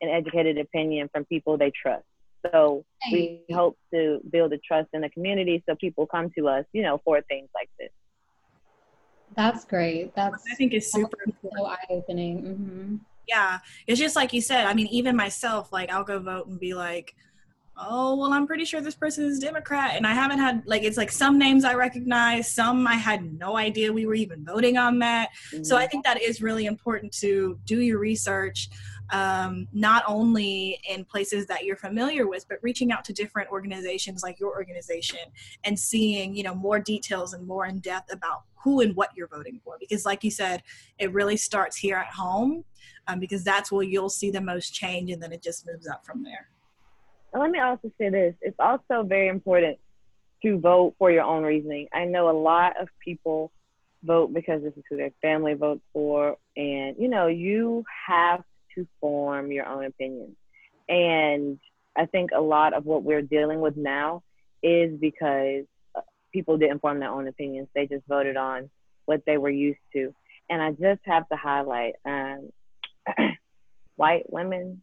an 0.00 0.08
educated 0.08 0.58
opinion 0.58 1.08
from 1.12 1.24
people 1.24 1.58
they 1.58 1.70
trust. 1.70 2.04
So 2.52 2.84
we 3.10 3.42
hope 3.52 3.76
to 3.92 4.20
build 4.30 4.52
a 4.52 4.58
trust 4.58 4.88
in 4.92 5.00
the 5.00 5.10
community 5.10 5.62
so 5.68 5.74
people 5.74 6.06
come 6.06 6.30
to 6.38 6.48
us, 6.48 6.64
you 6.72 6.82
know, 6.82 7.00
for 7.04 7.20
things 7.22 7.48
like 7.54 7.68
this. 7.78 7.90
That's 9.36 9.64
great. 9.64 10.14
That's 10.14 10.44
I 10.50 10.54
think 10.54 10.72
it's 10.72 10.92
super 10.92 11.18
so 11.42 11.66
eye 11.66 11.76
opening. 11.90 12.42
Mm-hmm. 12.42 12.96
Yeah, 13.28 13.58
it's 13.86 14.00
just 14.00 14.16
like 14.16 14.32
you 14.32 14.40
said. 14.40 14.66
I 14.66 14.74
mean, 14.74 14.86
even 14.88 15.14
myself, 15.14 15.72
like 15.72 15.90
I'll 15.90 16.04
go 16.04 16.18
vote 16.18 16.46
and 16.46 16.58
be 16.58 16.74
like, 16.74 17.14
oh 17.80 18.16
well 18.16 18.32
i'm 18.32 18.46
pretty 18.46 18.64
sure 18.64 18.80
this 18.80 18.94
person 18.94 19.24
is 19.24 19.38
democrat 19.38 19.92
and 19.94 20.06
i 20.06 20.12
haven't 20.12 20.38
had 20.38 20.62
like 20.66 20.82
it's 20.82 20.96
like 20.96 21.12
some 21.12 21.38
names 21.38 21.64
i 21.64 21.74
recognize 21.74 22.50
some 22.50 22.86
i 22.86 22.94
had 22.94 23.38
no 23.38 23.56
idea 23.56 23.92
we 23.92 24.06
were 24.06 24.14
even 24.14 24.44
voting 24.44 24.76
on 24.76 24.98
that 24.98 25.28
mm-hmm. 25.52 25.62
so 25.62 25.76
i 25.76 25.82
mm-hmm. 25.82 25.90
think 25.90 26.04
that 26.04 26.20
is 26.20 26.42
really 26.42 26.66
important 26.66 27.12
to 27.12 27.58
do 27.64 27.80
your 27.80 27.98
research 27.98 28.68
um, 29.10 29.66
not 29.72 30.04
only 30.06 30.78
in 30.86 31.02
places 31.02 31.46
that 31.46 31.64
you're 31.64 31.76
familiar 31.76 32.26
with 32.26 32.46
but 32.46 32.58
reaching 32.60 32.92
out 32.92 33.04
to 33.04 33.12
different 33.14 33.50
organizations 33.50 34.22
like 34.22 34.38
your 34.38 34.50
organization 34.50 35.20
and 35.64 35.78
seeing 35.78 36.34
you 36.34 36.42
know 36.42 36.54
more 36.54 36.78
details 36.78 37.32
and 37.32 37.46
more 37.46 37.64
in 37.64 37.78
depth 37.78 38.12
about 38.12 38.42
who 38.62 38.80
and 38.80 38.94
what 38.96 39.08
you're 39.16 39.28
voting 39.28 39.60
for 39.64 39.76
because 39.80 40.04
like 40.04 40.22
you 40.24 40.30
said 40.30 40.62
it 40.98 41.10
really 41.14 41.38
starts 41.38 41.76
here 41.76 41.96
at 41.96 42.08
home 42.08 42.64
um, 43.08 43.18
because 43.18 43.42
that's 43.42 43.72
where 43.72 43.82
you'll 43.82 44.08
see 44.08 44.30
the 44.30 44.40
most 44.40 44.72
change 44.74 45.10
and 45.10 45.22
then 45.22 45.32
it 45.32 45.42
just 45.42 45.66
moves 45.66 45.88
up 45.88 46.04
from 46.04 46.22
there 46.22 46.48
let 47.34 47.50
me 47.50 47.58
also 47.58 47.90
say 47.98 48.08
this 48.08 48.34
it's 48.40 48.58
also 48.58 49.02
very 49.02 49.28
important 49.28 49.78
to 50.42 50.58
vote 50.58 50.94
for 50.98 51.10
your 51.10 51.24
own 51.24 51.42
reasoning. 51.42 51.88
I 51.92 52.04
know 52.04 52.30
a 52.30 52.38
lot 52.38 52.80
of 52.80 52.88
people 53.04 53.50
vote 54.04 54.32
because 54.32 54.62
this 54.62 54.72
is 54.76 54.84
who 54.88 54.96
their 54.96 55.10
family 55.20 55.54
votes 55.54 55.82
for. 55.92 56.36
And, 56.56 56.96
you 56.98 57.08
know, 57.08 57.26
you 57.26 57.84
have 58.06 58.42
to 58.74 58.86
form 59.00 59.50
your 59.50 59.66
own 59.66 59.84
opinion. 59.84 60.36
And 60.88 61.58
I 61.96 62.06
think 62.06 62.30
a 62.34 62.40
lot 62.40 62.74
of 62.74 62.84
what 62.84 63.02
we're 63.02 63.22
dealing 63.22 63.60
with 63.60 63.76
now 63.76 64.22
is 64.62 64.98
because 64.98 65.64
uh, 65.94 66.00
people 66.32 66.56
didn't 66.56 66.80
form 66.80 67.00
their 67.00 67.10
own 67.10 67.26
opinions. 67.26 67.68
They 67.74 67.86
just 67.86 68.06
voted 68.06 68.36
on 68.36 68.70
what 69.06 69.22
they 69.26 69.38
were 69.38 69.50
used 69.50 69.80
to. 69.94 70.14
And 70.50 70.62
I 70.62 70.70
just 70.70 71.00
have 71.04 71.28
to 71.28 71.36
highlight 71.36 71.94
um, 72.04 72.50
white 73.96 74.30
women 74.32 74.82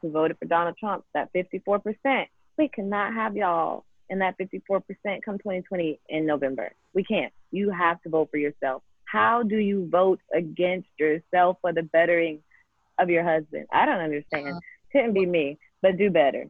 who 0.00 0.10
voted 0.10 0.38
for 0.38 0.46
Donald 0.46 0.76
Trump, 0.78 1.04
that 1.14 1.30
54%. 1.32 2.26
We 2.56 2.68
cannot 2.68 3.14
have 3.14 3.36
y'all 3.36 3.84
in 4.10 4.18
that 4.20 4.36
54% 4.38 4.82
come 5.24 5.38
2020 5.38 5.98
in 6.08 6.26
November. 6.26 6.72
We 6.92 7.04
can't. 7.04 7.32
You 7.50 7.70
have 7.70 8.00
to 8.02 8.10
vote 8.10 8.28
for 8.30 8.36
yourself. 8.36 8.82
How 9.06 9.42
do 9.42 9.56
you 9.56 9.88
vote 9.90 10.20
against 10.32 10.88
yourself 10.98 11.58
for 11.60 11.72
the 11.72 11.82
bettering 11.82 12.40
of 12.98 13.10
your 13.10 13.24
husband? 13.24 13.66
I 13.72 13.86
don't 13.86 14.00
understand. 14.00 14.48
Uh-huh. 14.48 14.60
Couldn't 14.92 15.14
be 15.14 15.26
me, 15.26 15.58
but 15.82 15.96
do 15.96 16.10
better. 16.10 16.46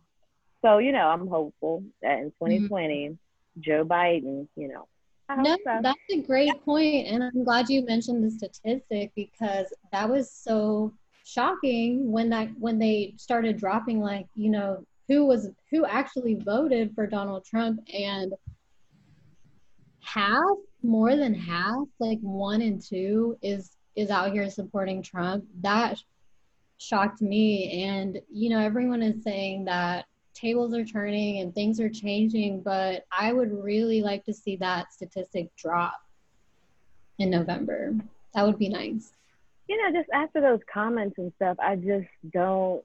So, 0.63 0.79
you 0.79 0.93
know, 0.93 1.09
I'm 1.09 1.29
hopeful 1.29 1.85
that 2.03 2.19
in 2.19 2.33
2020, 2.43 3.09
mm-hmm. 3.09 3.61
Joe 3.61 3.85
Biden, 3.85 4.49
you 4.57 4.69
know, 4.69 4.89
no, 5.39 5.57
so. 5.65 5.81
that's 5.83 5.99
a 6.13 6.21
great 6.21 6.53
point, 6.65 7.07
and 7.07 7.25
I'm 7.25 7.45
glad 7.45 7.71
you 7.71 7.85
mentioned 7.85 8.23
the 8.25 8.31
statistic 8.31 9.11
because 9.17 9.67
that 9.91 10.09
was 10.09 10.31
so 10.31 10.93
shocking 11.25 12.13
when 12.13 12.29
that 12.29 12.49
when 12.59 12.79
they 12.79 13.15
started 13.17 13.57
dropping 13.59 14.01
like 14.01 14.27
you 14.35 14.51
know 14.51 14.85
who 15.09 15.25
was 15.25 15.51
who 15.71 15.85
actually 15.87 16.35
voted 16.35 16.95
for 16.95 17.07
Donald 17.07 17.45
Trump 17.45 17.81
and 17.93 18.33
half 20.01 20.57
more 20.83 21.17
than 21.17 21.35
half 21.35 21.87
like 21.99 22.19
one 22.21 22.61
and 22.61 22.81
two 22.81 23.37
is 23.43 23.77
is 23.97 24.11
out 24.11 24.33
here 24.33 24.49
supporting 24.51 25.03
Trump. 25.03 25.45
That 25.63 25.99
shocked 26.79 27.23
me. 27.23 27.85
And 27.85 28.21
you 28.31 28.51
know 28.51 28.59
everyone 28.59 29.03
is 29.03 29.23
saying 29.23 29.65
that 29.65 30.05
tables 30.35 30.75
are 30.75 30.85
turning 30.85 31.39
and 31.39 31.55
things 31.55 31.79
are 31.79 31.89
changing 31.89 32.61
but 32.61 33.07
I 33.17 33.33
would 33.33 33.53
really 33.53 34.03
like 34.03 34.25
to 34.25 34.35
see 34.35 34.57
that 34.57 34.93
statistic 34.93 35.55
drop 35.57 36.03
in 37.19 37.31
November. 37.31 37.95
That 38.35 38.45
would 38.45 38.59
be 38.59 38.69
nice 38.69 39.13
you 39.69 39.83
know, 39.83 39.99
just 39.99 40.11
after 40.13 40.41
those 40.41 40.61
comments 40.73 41.17
and 41.19 41.33
stuff, 41.37 41.57
I 41.61 41.77
just 41.77 42.09
don't. 42.33 42.83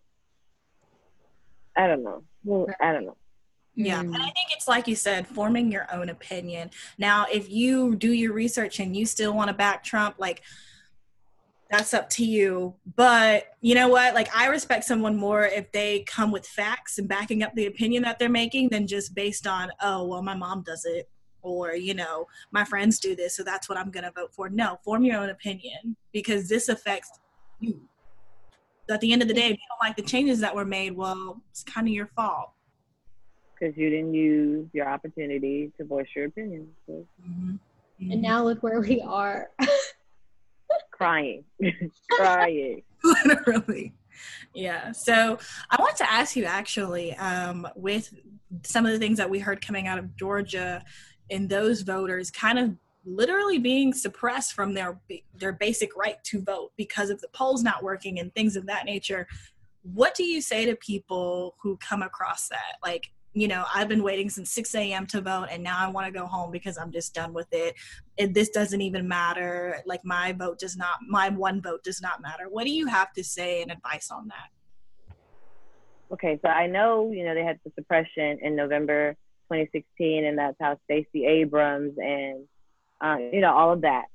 I 1.75 1.87
don't 1.87 2.03
know. 2.03 2.23
Well, 2.43 2.67
I 2.81 2.91
don't 2.91 3.05
know. 3.05 3.17
Yeah, 3.75 4.01
and 4.01 4.15
I 4.15 4.19
think 4.19 4.49
it's 4.53 4.67
like 4.67 4.87
you 4.87 4.95
said, 4.95 5.25
forming 5.25 5.71
your 5.71 5.87
own 5.93 6.09
opinion. 6.09 6.71
Now, 6.97 7.27
if 7.31 7.49
you 7.49 7.95
do 7.95 8.11
your 8.11 8.33
research 8.33 8.79
and 8.79 8.95
you 8.95 9.05
still 9.05 9.33
want 9.33 9.47
to 9.47 9.53
back 9.53 9.83
Trump, 9.83 10.15
like 10.17 10.41
that's 11.69 11.93
up 11.93 12.09
to 12.09 12.25
you. 12.25 12.75
But 12.95 13.45
you 13.61 13.75
know 13.75 13.87
what? 13.87 14.15
Like 14.15 14.35
I 14.35 14.47
respect 14.47 14.83
someone 14.83 15.15
more 15.15 15.45
if 15.45 15.71
they 15.71 16.01
come 16.01 16.31
with 16.31 16.45
facts 16.45 16.97
and 16.97 17.07
backing 17.07 17.43
up 17.43 17.53
the 17.55 17.67
opinion 17.67 18.03
that 18.03 18.19
they're 18.19 18.27
making 18.27 18.69
than 18.69 18.87
just 18.87 19.15
based 19.15 19.47
on, 19.47 19.69
oh, 19.81 20.05
well, 20.05 20.23
my 20.23 20.35
mom 20.35 20.63
does 20.63 20.83
it 20.85 21.09
or 21.41 21.75
you 21.75 21.93
know 21.93 22.27
my 22.51 22.63
friends 22.63 22.99
do 22.99 23.15
this 23.15 23.35
so 23.35 23.43
that's 23.43 23.69
what 23.69 23.77
i'm 23.77 23.91
going 23.91 24.03
to 24.03 24.11
vote 24.11 24.33
for. 24.33 24.49
No 24.49 24.79
form 24.83 25.03
your 25.03 25.17
own 25.19 25.29
opinion 25.29 25.95
because 26.11 26.49
this 26.49 26.69
affects 26.69 27.19
you. 27.59 27.79
At 28.89 29.01
the 29.01 29.13
end 29.13 29.21
of 29.21 29.27
the 29.27 29.33
day 29.33 29.45
if 29.45 29.51
you 29.51 29.57
don't 29.69 29.87
like 29.87 29.95
the 29.95 30.01
changes 30.01 30.39
that 30.39 30.55
were 30.55 30.65
made 30.65 30.95
well 30.95 31.41
it's 31.51 31.63
kind 31.63 31.87
of 31.87 31.93
your 31.93 32.07
fault. 32.07 32.51
Because 33.59 33.75
you 33.77 33.89
didn't 33.89 34.13
use 34.13 34.67
your 34.73 34.87
opportunity 34.87 35.71
to 35.77 35.85
voice 35.85 36.07
your 36.15 36.25
opinion 36.25 36.67
so. 36.87 36.93
mm-hmm. 36.93 37.51
Mm-hmm. 37.51 38.11
and 38.11 38.21
now 38.21 38.43
look 38.43 38.63
where 38.63 38.79
we 38.79 39.01
are. 39.01 39.49
Crying. 40.91 41.43
Crying. 42.11 42.83
Literally. 43.03 43.93
Yeah 44.53 44.91
so 44.91 45.37
i 45.69 45.81
want 45.81 45.95
to 45.95 46.11
ask 46.11 46.35
you 46.35 46.43
actually 46.43 47.15
um, 47.15 47.67
with 47.75 48.13
some 48.63 48.85
of 48.85 48.91
the 48.91 48.99
things 48.99 49.17
that 49.17 49.29
we 49.29 49.39
heard 49.39 49.65
coming 49.65 49.87
out 49.87 49.97
of 49.99 50.15
georgia 50.17 50.83
and 51.31 51.49
those 51.49 51.81
voters 51.81 52.31
kind 52.31 52.59
of 52.59 52.75
literally 53.05 53.57
being 53.57 53.93
suppressed 53.93 54.53
from 54.53 54.73
their 54.73 54.99
their 55.35 55.53
basic 55.53 55.95
right 55.95 56.23
to 56.23 56.41
vote 56.41 56.71
because 56.77 57.09
of 57.09 57.21
the 57.21 57.27
polls 57.29 57.63
not 57.63 57.83
working 57.83 58.19
and 58.19 58.33
things 58.33 58.55
of 58.55 58.65
that 58.67 58.85
nature. 58.85 59.27
What 59.83 60.15
do 60.15 60.23
you 60.23 60.41
say 60.41 60.65
to 60.65 60.75
people 60.75 61.55
who 61.61 61.77
come 61.77 62.03
across 62.03 62.49
that? 62.49 62.77
Like 62.83 63.11
you 63.33 63.47
know 63.47 63.63
i've 63.75 63.87
been 63.87 64.01
waiting 64.01 64.27
since 64.27 64.51
6 64.51 64.73
a.m 64.73 65.05
to 65.05 65.21
vote 65.21 65.49
and 65.51 65.63
now 65.63 65.77
i 65.77 65.87
want 65.87 66.07
to 66.07 66.11
go 66.11 66.25
home 66.25 66.49
because 66.49 66.79
i'm 66.79 66.91
just 66.91 67.13
done 67.13 67.31
with 67.31 67.47
it. 67.51 67.75
And 68.17 68.33
this 68.33 68.49
doesn't 68.49 68.81
even 68.81 69.07
matter. 69.07 69.81
Like 69.85 70.03
my 70.03 70.33
vote 70.33 70.59
does 70.59 70.75
not 70.75 70.97
my 71.07 71.29
one 71.29 71.61
vote 71.61 71.83
does 71.83 72.01
not 72.01 72.21
matter. 72.21 72.49
What 72.49 72.65
do 72.65 72.71
you 72.71 72.87
have 72.87 73.13
to 73.13 73.23
say 73.23 73.61
and 73.61 73.71
advice 73.71 74.09
on 74.11 74.27
that? 74.29 75.15
Okay 76.11 76.39
so 76.43 76.49
i 76.49 76.65
know 76.65 77.11
you 77.11 77.23
know 77.23 77.35
they 77.35 77.43
had 77.43 77.59
the 77.63 77.71
suppression 77.75 78.39
in 78.41 78.55
november 78.55 79.15
2016, 79.51 80.25
and 80.25 80.37
that's 80.37 80.57
how 80.59 80.77
Stacey 80.85 81.25
Abrams 81.25 81.93
and 81.97 82.45
uh, 83.01 83.17
you 83.31 83.41
know 83.41 83.53
all 83.53 83.71
of 83.73 83.81
that. 83.81 84.05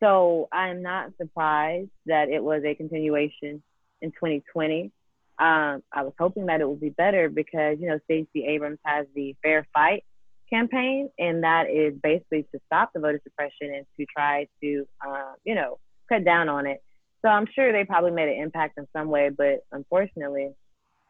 So 0.00 0.48
I'm 0.52 0.82
not 0.82 1.10
surprised 1.20 1.90
that 2.06 2.28
it 2.28 2.42
was 2.42 2.62
a 2.64 2.74
continuation 2.74 3.62
in 4.00 4.10
2020. 4.12 4.92
Um, 5.40 5.82
I 5.92 6.02
was 6.02 6.12
hoping 6.18 6.46
that 6.46 6.60
it 6.60 6.68
would 6.68 6.80
be 6.80 6.90
better 6.90 7.28
because 7.28 7.78
you 7.80 7.88
know 7.88 7.98
Stacey 8.04 8.46
Abrams 8.46 8.78
has 8.84 9.06
the 9.14 9.34
Fair 9.42 9.66
Fight 9.72 10.04
campaign, 10.50 11.10
and 11.18 11.42
that 11.44 11.70
is 11.70 11.94
basically 12.02 12.44
to 12.54 12.60
stop 12.66 12.92
the 12.94 13.00
voter 13.00 13.20
suppression 13.22 13.74
and 13.74 13.86
to 13.98 14.06
try 14.06 14.46
to 14.62 14.86
uh, 15.06 15.32
you 15.44 15.54
know 15.54 15.78
cut 16.08 16.24
down 16.24 16.48
on 16.48 16.66
it. 16.66 16.82
So 17.22 17.28
I'm 17.28 17.46
sure 17.54 17.72
they 17.72 17.84
probably 17.84 18.12
made 18.12 18.28
an 18.28 18.42
impact 18.42 18.78
in 18.78 18.86
some 18.92 19.08
way, 19.08 19.30
but 19.36 19.64
unfortunately, 19.72 20.52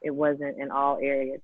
it 0.02 0.10
wasn't 0.10 0.58
in 0.58 0.70
all 0.70 0.98
areas. 1.02 1.40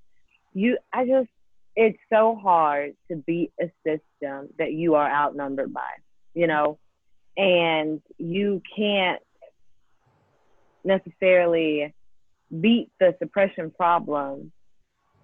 You, 0.53 0.77
I 0.93 1.05
just, 1.05 1.29
it's 1.75 1.97
so 2.11 2.35
hard 2.41 2.95
to 3.09 3.17
beat 3.17 3.51
a 3.59 3.71
system 3.85 4.49
that 4.57 4.73
you 4.73 4.95
are 4.95 5.09
outnumbered 5.09 5.73
by, 5.73 5.89
you 6.33 6.47
know, 6.47 6.79
and 7.37 8.01
you 8.17 8.61
can't 8.75 9.21
necessarily 10.83 11.93
beat 12.61 12.89
the 12.99 13.15
suppression 13.19 13.71
problem 13.71 14.51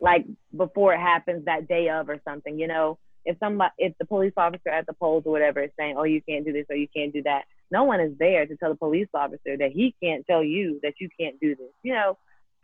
like 0.01 0.25
before 0.55 0.93
it 0.93 0.99
happens 0.99 1.45
that 1.45 1.67
day 1.67 1.89
of 1.89 2.09
or 2.09 2.19
something, 2.27 2.59
you 2.59 2.67
know. 2.67 2.97
If 3.23 3.37
somebody, 3.37 3.71
if 3.77 3.93
the 3.99 4.05
police 4.05 4.33
officer 4.35 4.69
at 4.69 4.87
the 4.87 4.93
polls 4.93 5.23
or 5.27 5.31
whatever 5.31 5.61
is 5.61 5.69
saying, 5.77 5.95
"Oh, 5.95 6.05
you 6.05 6.21
can't 6.27 6.43
do 6.43 6.51
this 6.51 6.65
or 6.71 6.75
you 6.75 6.87
can't 6.87 7.13
do 7.13 7.21
that," 7.23 7.45
no 7.69 7.83
one 7.83 7.99
is 8.01 8.17
there 8.17 8.47
to 8.47 8.57
tell 8.57 8.71
the 8.71 8.75
police 8.75 9.07
officer 9.13 9.55
that 9.57 9.71
he 9.71 9.93
can't 10.01 10.25
tell 10.25 10.43
you 10.43 10.79
that 10.81 10.95
you 10.99 11.07
can't 11.19 11.39
do 11.39 11.55
this, 11.55 11.71
you 11.83 11.93
know. 11.93 12.17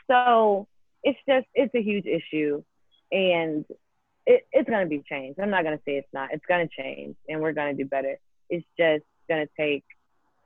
So 0.08 0.67
it's 1.03 1.20
just 1.27 1.46
it's 1.53 1.74
a 1.75 1.82
huge 1.82 2.08
issue, 2.08 2.63
and 3.11 3.65
it, 4.25 4.45
it's 4.51 4.69
going 4.69 4.83
to 4.83 4.89
be 4.89 5.03
changed. 5.07 5.39
I'm 5.39 5.49
not 5.49 5.63
going 5.63 5.77
to 5.77 5.83
say 5.85 5.97
it's 5.97 6.13
not. 6.13 6.29
It's 6.33 6.45
going 6.45 6.67
to 6.67 6.81
change, 6.81 7.15
and 7.27 7.41
we're 7.41 7.53
going 7.53 7.75
to 7.75 7.83
do 7.83 7.87
better. 7.87 8.17
It's 8.49 8.65
just 8.77 9.03
going 9.29 9.45
to 9.45 9.49
take 9.57 9.83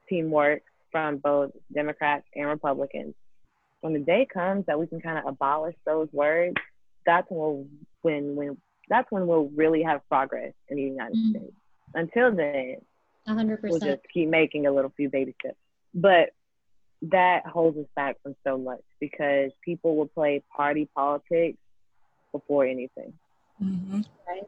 teamwork 0.08 0.62
from 0.92 1.18
both 1.18 1.52
Democrats 1.74 2.26
and 2.36 2.48
Republicans. 2.48 3.16
When 3.82 3.94
the 3.94 4.00
day 4.00 4.28
comes 4.32 4.66
that 4.68 4.80
we 4.80 4.88
can 4.88 5.02
kind 5.02 5.18
of 5.18 5.26
abolish 5.26 5.76
those 5.86 6.08
words, 6.12 6.56
that's 7.06 7.26
when 7.30 7.40
we'll, 7.40 7.66
when 8.02 8.36
when 8.36 8.58
that's 8.90 9.12
when 9.12 9.26
we'll 9.26 9.50
really 9.56 9.84
have 9.84 10.08
progress 10.10 10.54
in 10.70 10.78
the 10.78 10.84
United 10.84 11.16
mm-hmm. 11.16 11.32
States. 11.32 11.56
Until 11.94 12.36
then, 12.36 12.78
100%. 13.28 13.60
We'll 13.64 13.80
just 13.80 14.02
keep 14.14 14.30
making 14.30 14.68
a 14.68 14.72
little 14.72 14.92
few 14.96 15.10
baby 15.10 15.36
steps. 15.40 15.58
But 15.94 16.30
that 17.04 17.46
holds 17.46 17.78
us 17.78 17.86
back 17.96 18.18
from 18.22 18.36
so 18.46 18.58
much 18.58 18.82
because 19.00 19.52
people 19.64 19.96
will 19.96 20.08
play 20.08 20.44
party 20.56 20.90
politics 20.96 21.58
before 22.32 22.66
anything. 22.66 23.14
Mm-hmm. 23.62 24.02
Right. 24.28 24.44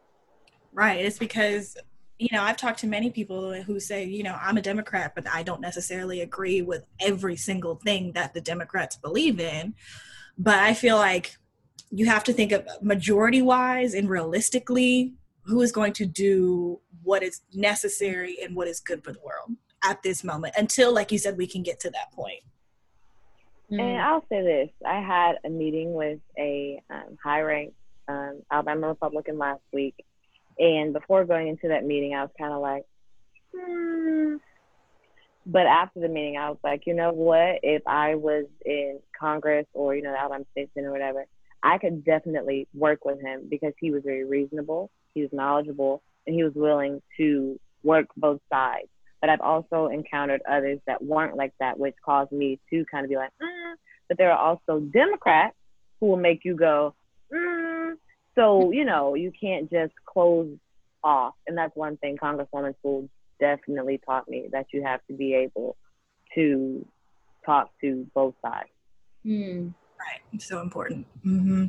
Right. 0.74 1.06
It's 1.06 1.20
because 1.20 1.78
you 2.20 2.30
know, 2.32 2.42
I've 2.42 2.58
talked 2.58 2.80
to 2.80 2.88
many 2.88 3.10
people 3.10 3.54
who 3.64 3.80
say, 3.80 4.06
you 4.06 4.24
know, 4.24 4.38
I'm 4.40 4.56
a 4.56 4.62
Democrat, 4.62 5.14
but 5.16 5.28
I 5.28 5.44
don't 5.44 5.60
necessarily 5.60 6.22
agree 6.22 6.62
with 6.62 6.86
every 7.02 7.36
single 7.36 7.76
thing 7.76 8.14
that 8.14 8.34
the 8.34 8.40
Democrats 8.40 8.96
believe 8.96 9.40
in. 9.40 9.74
But 10.38 10.60
I 10.60 10.74
feel 10.74 10.96
like 10.96 11.36
you 11.92 12.06
have 12.06 12.24
to 12.26 12.34
think 12.34 12.52
of 12.52 12.66
majority 12.82 13.42
wise 13.42 13.94
and 13.94 14.10
realistically 14.10 15.14
who 15.42 15.62
is 15.62 15.72
going 15.72 15.94
to 15.94 16.06
do 16.06 16.80
what 17.04 17.24
is 17.24 17.42
necessary 17.54 18.38
and 18.42 18.56
what 18.56 18.68
is 18.68 18.80
good 18.80 19.04
for 19.04 19.12
the 19.12 19.20
world 19.20 19.58
at 19.84 20.02
this 20.02 20.24
moment 20.24 20.54
until 20.58 20.94
like 20.94 21.12
you 21.12 21.18
said 21.18 21.38
we 21.38 21.46
can 21.46 21.62
get 21.62 21.80
to 21.82 21.90
that 21.90 22.12
point 22.14 22.40
and 23.80 23.98
mm. 23.98 24.04
i'll 24.04 24.26
say 24.30 24.42
this 24.42 24.70
i 24.86 25.00
had 25.00 25.36
a 25.46 25.50
meeting 25.50 25.94
with 25.94 26.20
a 26.38 26.82
um, 26.90 27.18
high 27.24 27.42
ranked 27.42 27.76
um, 28.08 28.42
alabama 28.52 28.88
republican 28.88 29.38
last 29.38 29.62
week 29.72 29.96
and 30.60 30.94
before 30.94 31.26
going 31.26 31.48
into 31.48 31.68
that 31.68 31.86
meeting 31.86 32.14
i 32.14 32.22
was 32.22 32.32
kind 32.38 32.54
of 32.54 32.62
like 32.62 32.86
hmm. 33.56 34.36
but 35.46 35.66
after 35.66 36.00
the 36.00 36.08
meeting 36.08 36.38
i 36.38 36.50
was 36.50 36.60
like 36.64 36.84
you 36.86 36.94
know 36.94 37.12
what 37.12 37.60
if 37.64 37.82
i 37.88 38.16
was 38.16 38.46
in 38.66 39.00
congress 39.18 39.66
or 39.74 39.96
you 39.96 40.02
know 40.02 40.12
the 40.12 40.20
alabama 40.20 40.46
state 40.52 40.70
senate 40.74 40.88
or 40.88 40.92
whatever 40.92 41.26
i 41.64 41.78
could 41.78 42.04
definitely 42.04 42.68
work 42.74 43.06
with 43.06 43.22
him 43.22 43.48
because 43.50 43.74
he 43.80 43.92
was 43.92 44.04
very 44.04 44.26
reasonable 44.26 44.90
he 45.14 45.22
was 45.22 45.30
knowledgeable, 45.32 46.02
and 46.26 46.36
he 46.36 46.44
was 46.44 46.54
willing 46.56 47.02
to 47.18 47.60
work 47.84 48.08
both 48.18 48.42
sides. 48.52 48.88
But 49.24 49.30
I've 49.30 49.40
also 49.40 49.88
encountered 49.88 50.42
others 50.46 50.80
that 50.86 51.02
weren't 51.02 51.38
like 51.38 51.54
that, 51.62 51.80
which 51.80 51.96
caused 52.04 52.34
me 52.34 52.60
to 52.70 52.84
kind 52.92 53.06
of 53.06 53.10
be 53.10 53.16
like, 53.16 53.30
mm. 53.42 53.74
but 54.10 54.18
there 54.18 54.30
are 54.34 54.38
also 54.38 54.82
Democrats 54.82 55.56
who 56.02 56.08
will 56.08 56.18
make 56.18 56.42
you 56.44 56.58
go, 56.58 56.94
mm. 57.34 57.94
so 58.36 58.74
you 58.74 58.84
know 58.84 59.16
you 59.16 59.32
can't 59.40 59.72
just 59.72 59.94
close 60.06 60.50
off. 61.06 61.36
And 61.48 61.58
that's 61.58 61.74
one 61.74 61.96
thing 61.96 62.18
Congresswoman 62.18 62.76
Sewell 62.82 63.08
definitely 63.40 64.02
taught 64.06 64.28
me 64.28 64.50
that 64.52 64.66
you 64.74 64.84
have 64.84 65.00
to 65.08 65.14
be 65.14 65.34
able 65.36 65.78
to 66.36 66.86
talk 67.46 67.72
to 67.80 68.06
both 68.14 68.36
sides. 68.42 68.68
Mm. 69.26 69.74
Right, 69.98 70.42
so 70.42 70.60
important. 70.60 71.08
Mm-hmm. 71.26 71.68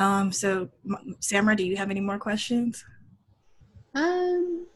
Um, 0.00 0.32
so, 0.32 0.70
Samra, 1.20 1.56
do 1.56 1.64
you 1.64 1.76
have 1.76 1.92
any 1.92 2.00
more 2.00 2.18
questions? 2.18 2.84
Um, 3.94 4.66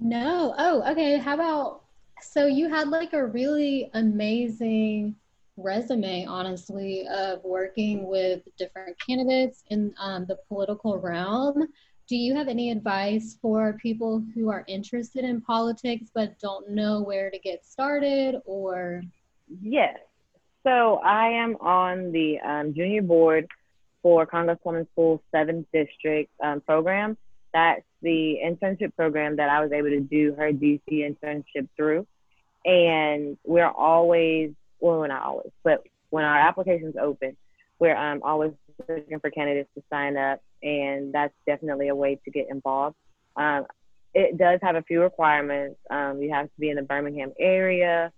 no. 0.00 0.54
Oh, 0.58 0.90
okay. 0.90 1.18
How 1.18 1.34
about 1.34 1.82
so 2.22 2.46
you 2.46 2.68
had 2.68 2.88
like 2.88 3.12
a 3.12 3.24
really 3.24 3.90
amazing 3.94 5.16
resume, 5.56 6.24
honestly, 6.26 7.06
of 7.08 7.42
working 7.44 8.06
with 8.06 8.42
different 8.58 8.96
candidates 9.04 9.64
in 9.68 9.94
um, 9.98 10.26
the 10.26 10.38
political 10.48 10.98
realm. 10.98 11.66
Do 12.08 12.16
you 12.16 12.34
have 12.34 12.48
any 12.48 12.70
advice 12.70 13.38
for 13.40 13.74
people 13.74 14.24
who 14.34 14.50
are 14.50 14.64
interested 14.66 15.24
in 15.24 15.40
politics 15.40 16.10
but 16.12 16.38
don't 16.40 16.70
know 16.70 17.02
where 17.02 17.30
to 17.30 17.38
get 17.38 17.64
started 17.64 18.40
or? 18.44 19.02
Yes. 19.62 19.98
So 20.64 20.96
I 21.04 21.28
am 21.28 21.56
on 21.60 22.12
the 22.12 22.40
um, 22.40 22.74
junior 22.74 23.02
board 23.02 23.48
for 24.02 24.26
Congresswoman 24.26 24.86
Sewell's 24.94 25.20
seventh 25.30 25.66
district 25.72 26.30
um, 26.42 26.60
program. 26.62 27.16
That's 27.54 27.82
the 28.02 28.38
internship 28.44 28.94
program 28.96 29.36
that 29.36 29.48
I 29.48 29.60
was 29.60 29.72
able 29.72 29.90
to 29.90 30.00
do 30.00 30.34
her 30.36 30.52
DC 30.52 30.80
internship 30.90 31.68
through. 31.76 32.06
And 32.64 33.38
we're 33.44 33.68
always, 33.68 34.52
well, 34.80 35.06
not 35.06 35.22
always, 35.22 35.50
but 35.62 35.82
when 36.10 36.24
our 36.24 36.38
applications 36.38 36.94
open, 37.00 37.36
we're 37.78 37.96
um, 37.96 38.20
always 38.22 38.52
looking 38.88 39.20
for 39.20 39.30
candidates 39.30 39.70
to 39.76 39.82
sign 39.90 40.16
up. 40.16 40.42
And 40.62 41.12
that's 41.12 41.34
definitely 41.46 41.88
a 41.88 41.94
way 41.94 42.18
to 42.24 42.30
get 42.30 42.48
involved. 42.50 42.96
Um, 43.36 43.66
it 44.12 44.36
does 44.36 44.58
have 44.62 44.76
a 44.76 44.82
few 44.82 45.00
requirements. 45.00 45.78
Um, 45.88 46.20
you 46.20 46.32
have 46.32 46.46
to 46.46 46.60
be 46.60 46.68
in 46.68 46.76
the 46.76 46.82
Birmingham 46.82 47.32
area. 47.38 48.12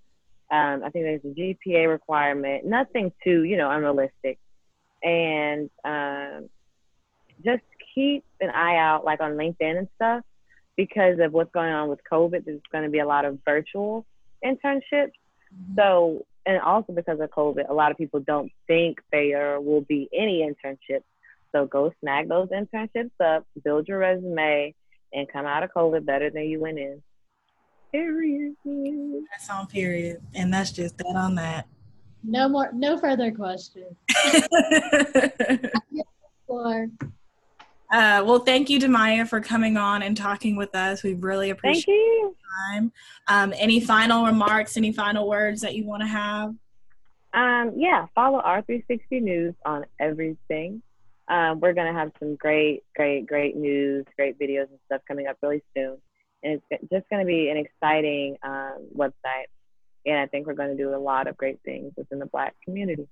Um, 0.51 0.83
I 0.85 0.91
think 0.91 1.05
there's 1.05 1.25
a 1.25 1.29
GPA 1.69 1.89
requirement. 1.89 2.65
Nothing 2.65 3.13
too, 3.23 3.45
you 3.45 3.57
know, 3.57 3.71
unrealistic 3.71 4.39
and 5.03 5.71
um, 5.85 6.49
just 7.45 7.63
keep 7.95 8.25
an 8.41 8.51
eye 8.51 8.77
out 8.77 9.05
like 9.05 9.21
on 9.21 9.33
LinkedIn 9.33 9.79
and 9.79 9.89
stuff 9.97 10.23
because 10.77 11.19
of 11.21 11.33
what's 11.33 11.53
going 11.53 11.73
on 11.73 11.89
with 11.89 12.01
COVID. 12.11 12.45
There's 12.45 12.61
going 12.71 12.85
to 12.85 12.91
be 12.91 13.01
a 13.01 13.07
lot 13.07 13.25
of 13.25 13.39
virtual 13.45 14.07
internships. 14.45 15.13
Mm-hmm. 15.53 15.75
So, 15.77 16.27
and 16.47 16.61
also 16.61 16.93
because 16.93 17.21
of 17.21 17.31
COVID, 17.31 17.69
a 17.69 17.75
lot 17.75 17.91
of 17.91 17.99
people 17.99 18.21
don't 18.21 18.51
think 18.67 18.99
there 19.13 19.61
will 19.61 19.83
be 19.83 20.09
any 20.13 20.49
internships. 20.49 21.05
So 21.53 21.67
go 21.67 21.93
snag 22.01 22.29
those 22.29 22.49
internships 22.49 23.11
up, 23.23 23.47
build 23.63 23.87
your 23.87 23.99
resume, 23.99 24.75
and 25.13 25.29
come 25.31 25.45
out 25.47 25.63
of 25.63 25.71
COVID 25.77 26.07
better 26.07 26.31
than 26.31 26.45
you 26.45 26.61
went 26.61 26.79
in. 26.79 27.03
Period. 27.93 28.55
That's 29.31 29.51
on 29.51 29.67
period. 29.67 30.23
And 30.35 30.53
that's 30.53 30.73
just 30.73 30.97
that 30.99 31.15
on 31.15 31.35
that. 31.35 31.69
No 32.25 32.49
more, 32.49 32.71
no 32.73 32.97
further 32.99 33.31
questions. 33.33 33.95
Uh, 37.93 38.25
well, 38.25 38.39
thank 38.39 38.71
you, 38.71 38.81
DeMya, 38.81 39.29
for 39.29 39.39
coming 39.41 39.77
on 39.77 40.03
and 40.03 40.17
talking 40.17 40.57
with 40.57 40.75
us. 40.75 41.03
We 41.03 41.13
really 41.13 41.51
appreciate 41.51 41.95
your 41.95 42.33
time. 42.71 42.91
Um, 43.29 43.53
any 43.59 43.81
final 43.81 44.25
remarks? 44.25 44.79
Any 44.79 44.93
final 44.93 45.29
words 45.29 45.61
that 45.61 45.75
you 45.75 45.85
want 45.85 46.01
to 46.01 46.09
have? 46.09 46.55
Um, 47.35 47.73
yeah, 47.77 48.07
follow 48.15 48.41
Our 48.41 48.63
360 48.63 49.21
News 49.21 49.55
on 49.67 49.85
everything. 50.01 50.83
Um, 51.29 51.61
we're 51.61 51.75
going 51.75 51.93
to 51.93 51.99
have 51.99 52.13
some 52.19 52.35
great, 52.37 52.83
great, 52.97 53.27
great 53.27 53.57
news, 53.57 54.07
great 54.17 54.39
videos 54.39 54.69
and 54.71 54.79
stuff 54.87 55.03
coming 55.07 55.27
up 55.27 55.37
really 55.43 55.63
soon. 55.77 55.99
And 56.43 56.63
it's 56.71 56.91
just 56.91 57.09
going 57.11 57.21
to 57.21 57.27
be 57.27 57.51
an 57.51 57.59
exciting 57.59 58.39
um, 58.43 58.89
website. 58.97 59.49
And 60.07 60.17
I 60.17 60.27
think 60.27 60.47
we're 60.47 60.55
going 60.55 60.77
to 60.77 60.83
do 60.83 60.95
a 60.95 60.97
lot 60.97 61.27
of 61.27 61.37
great 61.37 61.61
things 61.63 61.93
within 61.97 62.19
the 62.19 62.27
Black 62.27 62.55
community. 62.65 63.07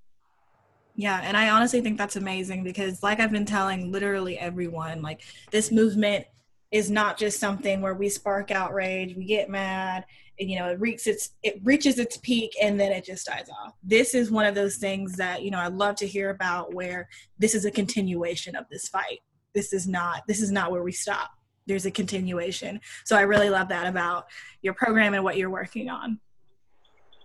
Yeah, 0.95 1.21
and 1.23 1.37
I 1.37 1.51
honestly 1.51 1.81
think 1.81 1.99
that's 1.99 2.17
amazing 2.17 2.65
because, 2.65 3.03
like 3.03 3.21
I've 3.21 3.31
been 3.31 3.47
telling 3.47 3.91
literally 3.91 4.39
everyone, 4.39 5.03
like 5.03 5.23
this 5.51 5.71
movement 5.71 6.27
is 6.71 6.91
not 6.91 7.19
just 7.19 7.41
something 7.41 7.81
where 7.81 7.95
we 7.95 8.09
spark 8.09 8.51
outrage, 8.51 9.17
we 9.17 9.25
get 9.25 9.49
mad, 9.49 10.05
and 10.39 10.51
you 10.51 10.59
know 10.59 10.69
it 10.69 10.81
reaches 10.81 11.07
its 11.07 11.31
it 11.43 11.61
reaches 11.63 11.99
its 11.99 12.17
peak 12.19 12.53
and 12.61 12.81
then 12.81 12.93
it 12.93 13.05
just 13.05 13.27
dies 13.27 13.49
off. 13.63 13.75
This 13.83 14.15
is 14.15 14.31
one 14.31 14.47
of 14.47 14.55
those 14.55 14.77
things 14.77 15.17
that 15.17 15.43
you 15.43 15.51
know 15.51 15.59
I 15.59 15.69
love 15.69 15.97
to 15.97 16.07
hear 16.07 16.31
about 16.31 16.75
where 16.75 17.09
this 17.39 17.55
is 17.55 17.65
a 17.65 17.71
continuation 17.71 18.57
of 18.57 18.65
this 18.71 18.89
fight. 18.89 19.21
This 19.55 19.73
is 19.73 19.87
not 19.87 20.23
this 20.27 20.41
is 20.41 20.51
not 20.51 20.71
where 20.71 20.83
we 20.83 20.93
stop. 20.93 21.31
There's 21.67 21.87
a 21.87 21.91
continuation. 21.91 22.81
So 23.05 23.17
I 23.17 23.23
really 23.23 23.51
love 23.51 23.69
that 23.69 23.87
about 23.87 24.27
your 24.63 24.75
program 24.75 25.15
and 25.15 25.23
what 25.23 25.37
you're 25.37 25.51
working 25.51 25.89
on. 25.89 26.19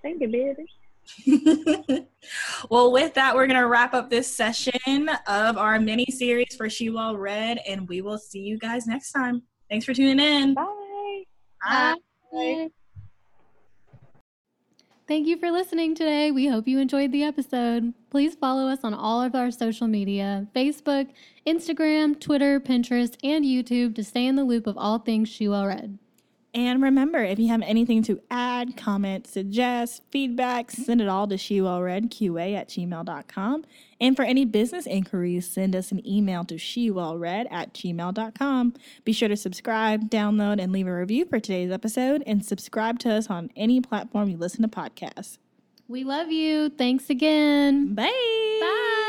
Thank 0.02 0.22
you, 0.22 0.28
baby. 0.28 0.68
well, 2.70 2.92
with 2.92 3.14
that, 3.14 3.36
we're 3.36 3.48
going 3.48 3.60
to 3.60 3.68
wrap 3.68 3.94
up 3.94 4.10
this 4.10 4.34
session 4.34 5.10
of 5.28 5.58
our 5.58 5.80
mini 5.80 6.06
series 6.06 6.56
for 6.56 6.70
She 6.70 6.90
Well 6.90 7.18
Read, 7.18 7.60
and 7.68 7.88
we 7.88 8.02
will 8.02 8.18
see 8.18 8.40
you 8.40 8.58
guys 8.58 8.88
next 8.88 9.12
time. 9.12 9.44
Thanks 9.70 9.86
for 9.86 9.94
tuning 9.94 10.20
in. 10.20 10.54
Bye. 10.54 11.24
Bye. 11.64 11.96
Bye. 12.32 12.70
Thank 15.08 15.28
you 15.28 15.38
for 15.38 15.52
listening 15.52 15.94
today. 15.94 16.32
We 16.32 16.48
hope 16.48 16.68
you 16.68 16.80
enjoyed 16.80 17.12
the 17.12 17.24
episode. 17.24 17.94
Please 18.10 18.34
follow 18.34 18.68
us 18.68 18.80
on 18.84 18.96
all 18.96 19.22
of 19.22 19.36
our 19.36 19.52
social 19.52 19.88
media 19.88 20.48
Facebook, 20.56 21.10
Instagram, 21.46 22.20
Twitter, 22.20 22.60
Pinterest, 22.60 23.16
and 23.24 23.46
YouTube 23.46 23.94
to 23.96 24.04
stay 24.04 24.26
in 24.26 24.36
the 24.36 24.44
loop 24.44 24.66
of 24.66 24.80
all 24.80 24.98
things 24.98 25.30
She 25.30 25.48
Well 25.48 25.68
Read. 25.68 26.00
And 26.56 26.82
remember, 26.82 27.22
if 27.22 27.38
you 27.38 27.50
have 27.50 27.62
anything 27.64 28.02
to 28.04 28.22
add, 28.32 28.78
comment, 28.78 29.28
suggest, 29.28 30.04
feedback, 30.10 30.72
send 30.72 31.02
it 31.02 31.10
all 31.10 31.28
to 31.28 31.36
shewellreadqa 31.36 32.56
at 32.56 32.70
gmail.com. 32.70 33.66
And 34.00 34.16
for 34.16 34.24
any 34.24 34.46
business 34.46 34.88
inquiries, 34.88 35.46
send 35.52 35.76
us 35.76 35.92
an 35.92 36.08
email 36.08 36.46
to 36.46 36.56
shewellread 36.56 37.48
at 37.52 37.74
gmail.com. 37.74 38.74
Be 39.04 39.12
sure 39.12 39.28
to 39.28 39.36
subscribe, 39.36 40.10
download, 40.10 40.64
and 40.64 40.72
leave 40.72 40.88
a 40.88 40.96
review 40.96 41.26
for 41.26 41.42
today's 41.42 41.72
episode, 41.72 42.24
and 42.26 42.46
subscribe 42.46 43.00
to 43.00 43.12
us 43.12 43.30
on 43.30 43.52
any 43.58 43.82
platform 43.82 44.30
you 44.30 44.38
listen 44.38 44.62
to 44.62 44.70
podcasts. 44.70 45.38
We 45.90 46.06
love 46.06 46.32
you. 46.32 46.70
Thanks 46.70 47.10
again. 47.10 47.94
Bye. 47.94 48.06
Bye. 48.62 49.05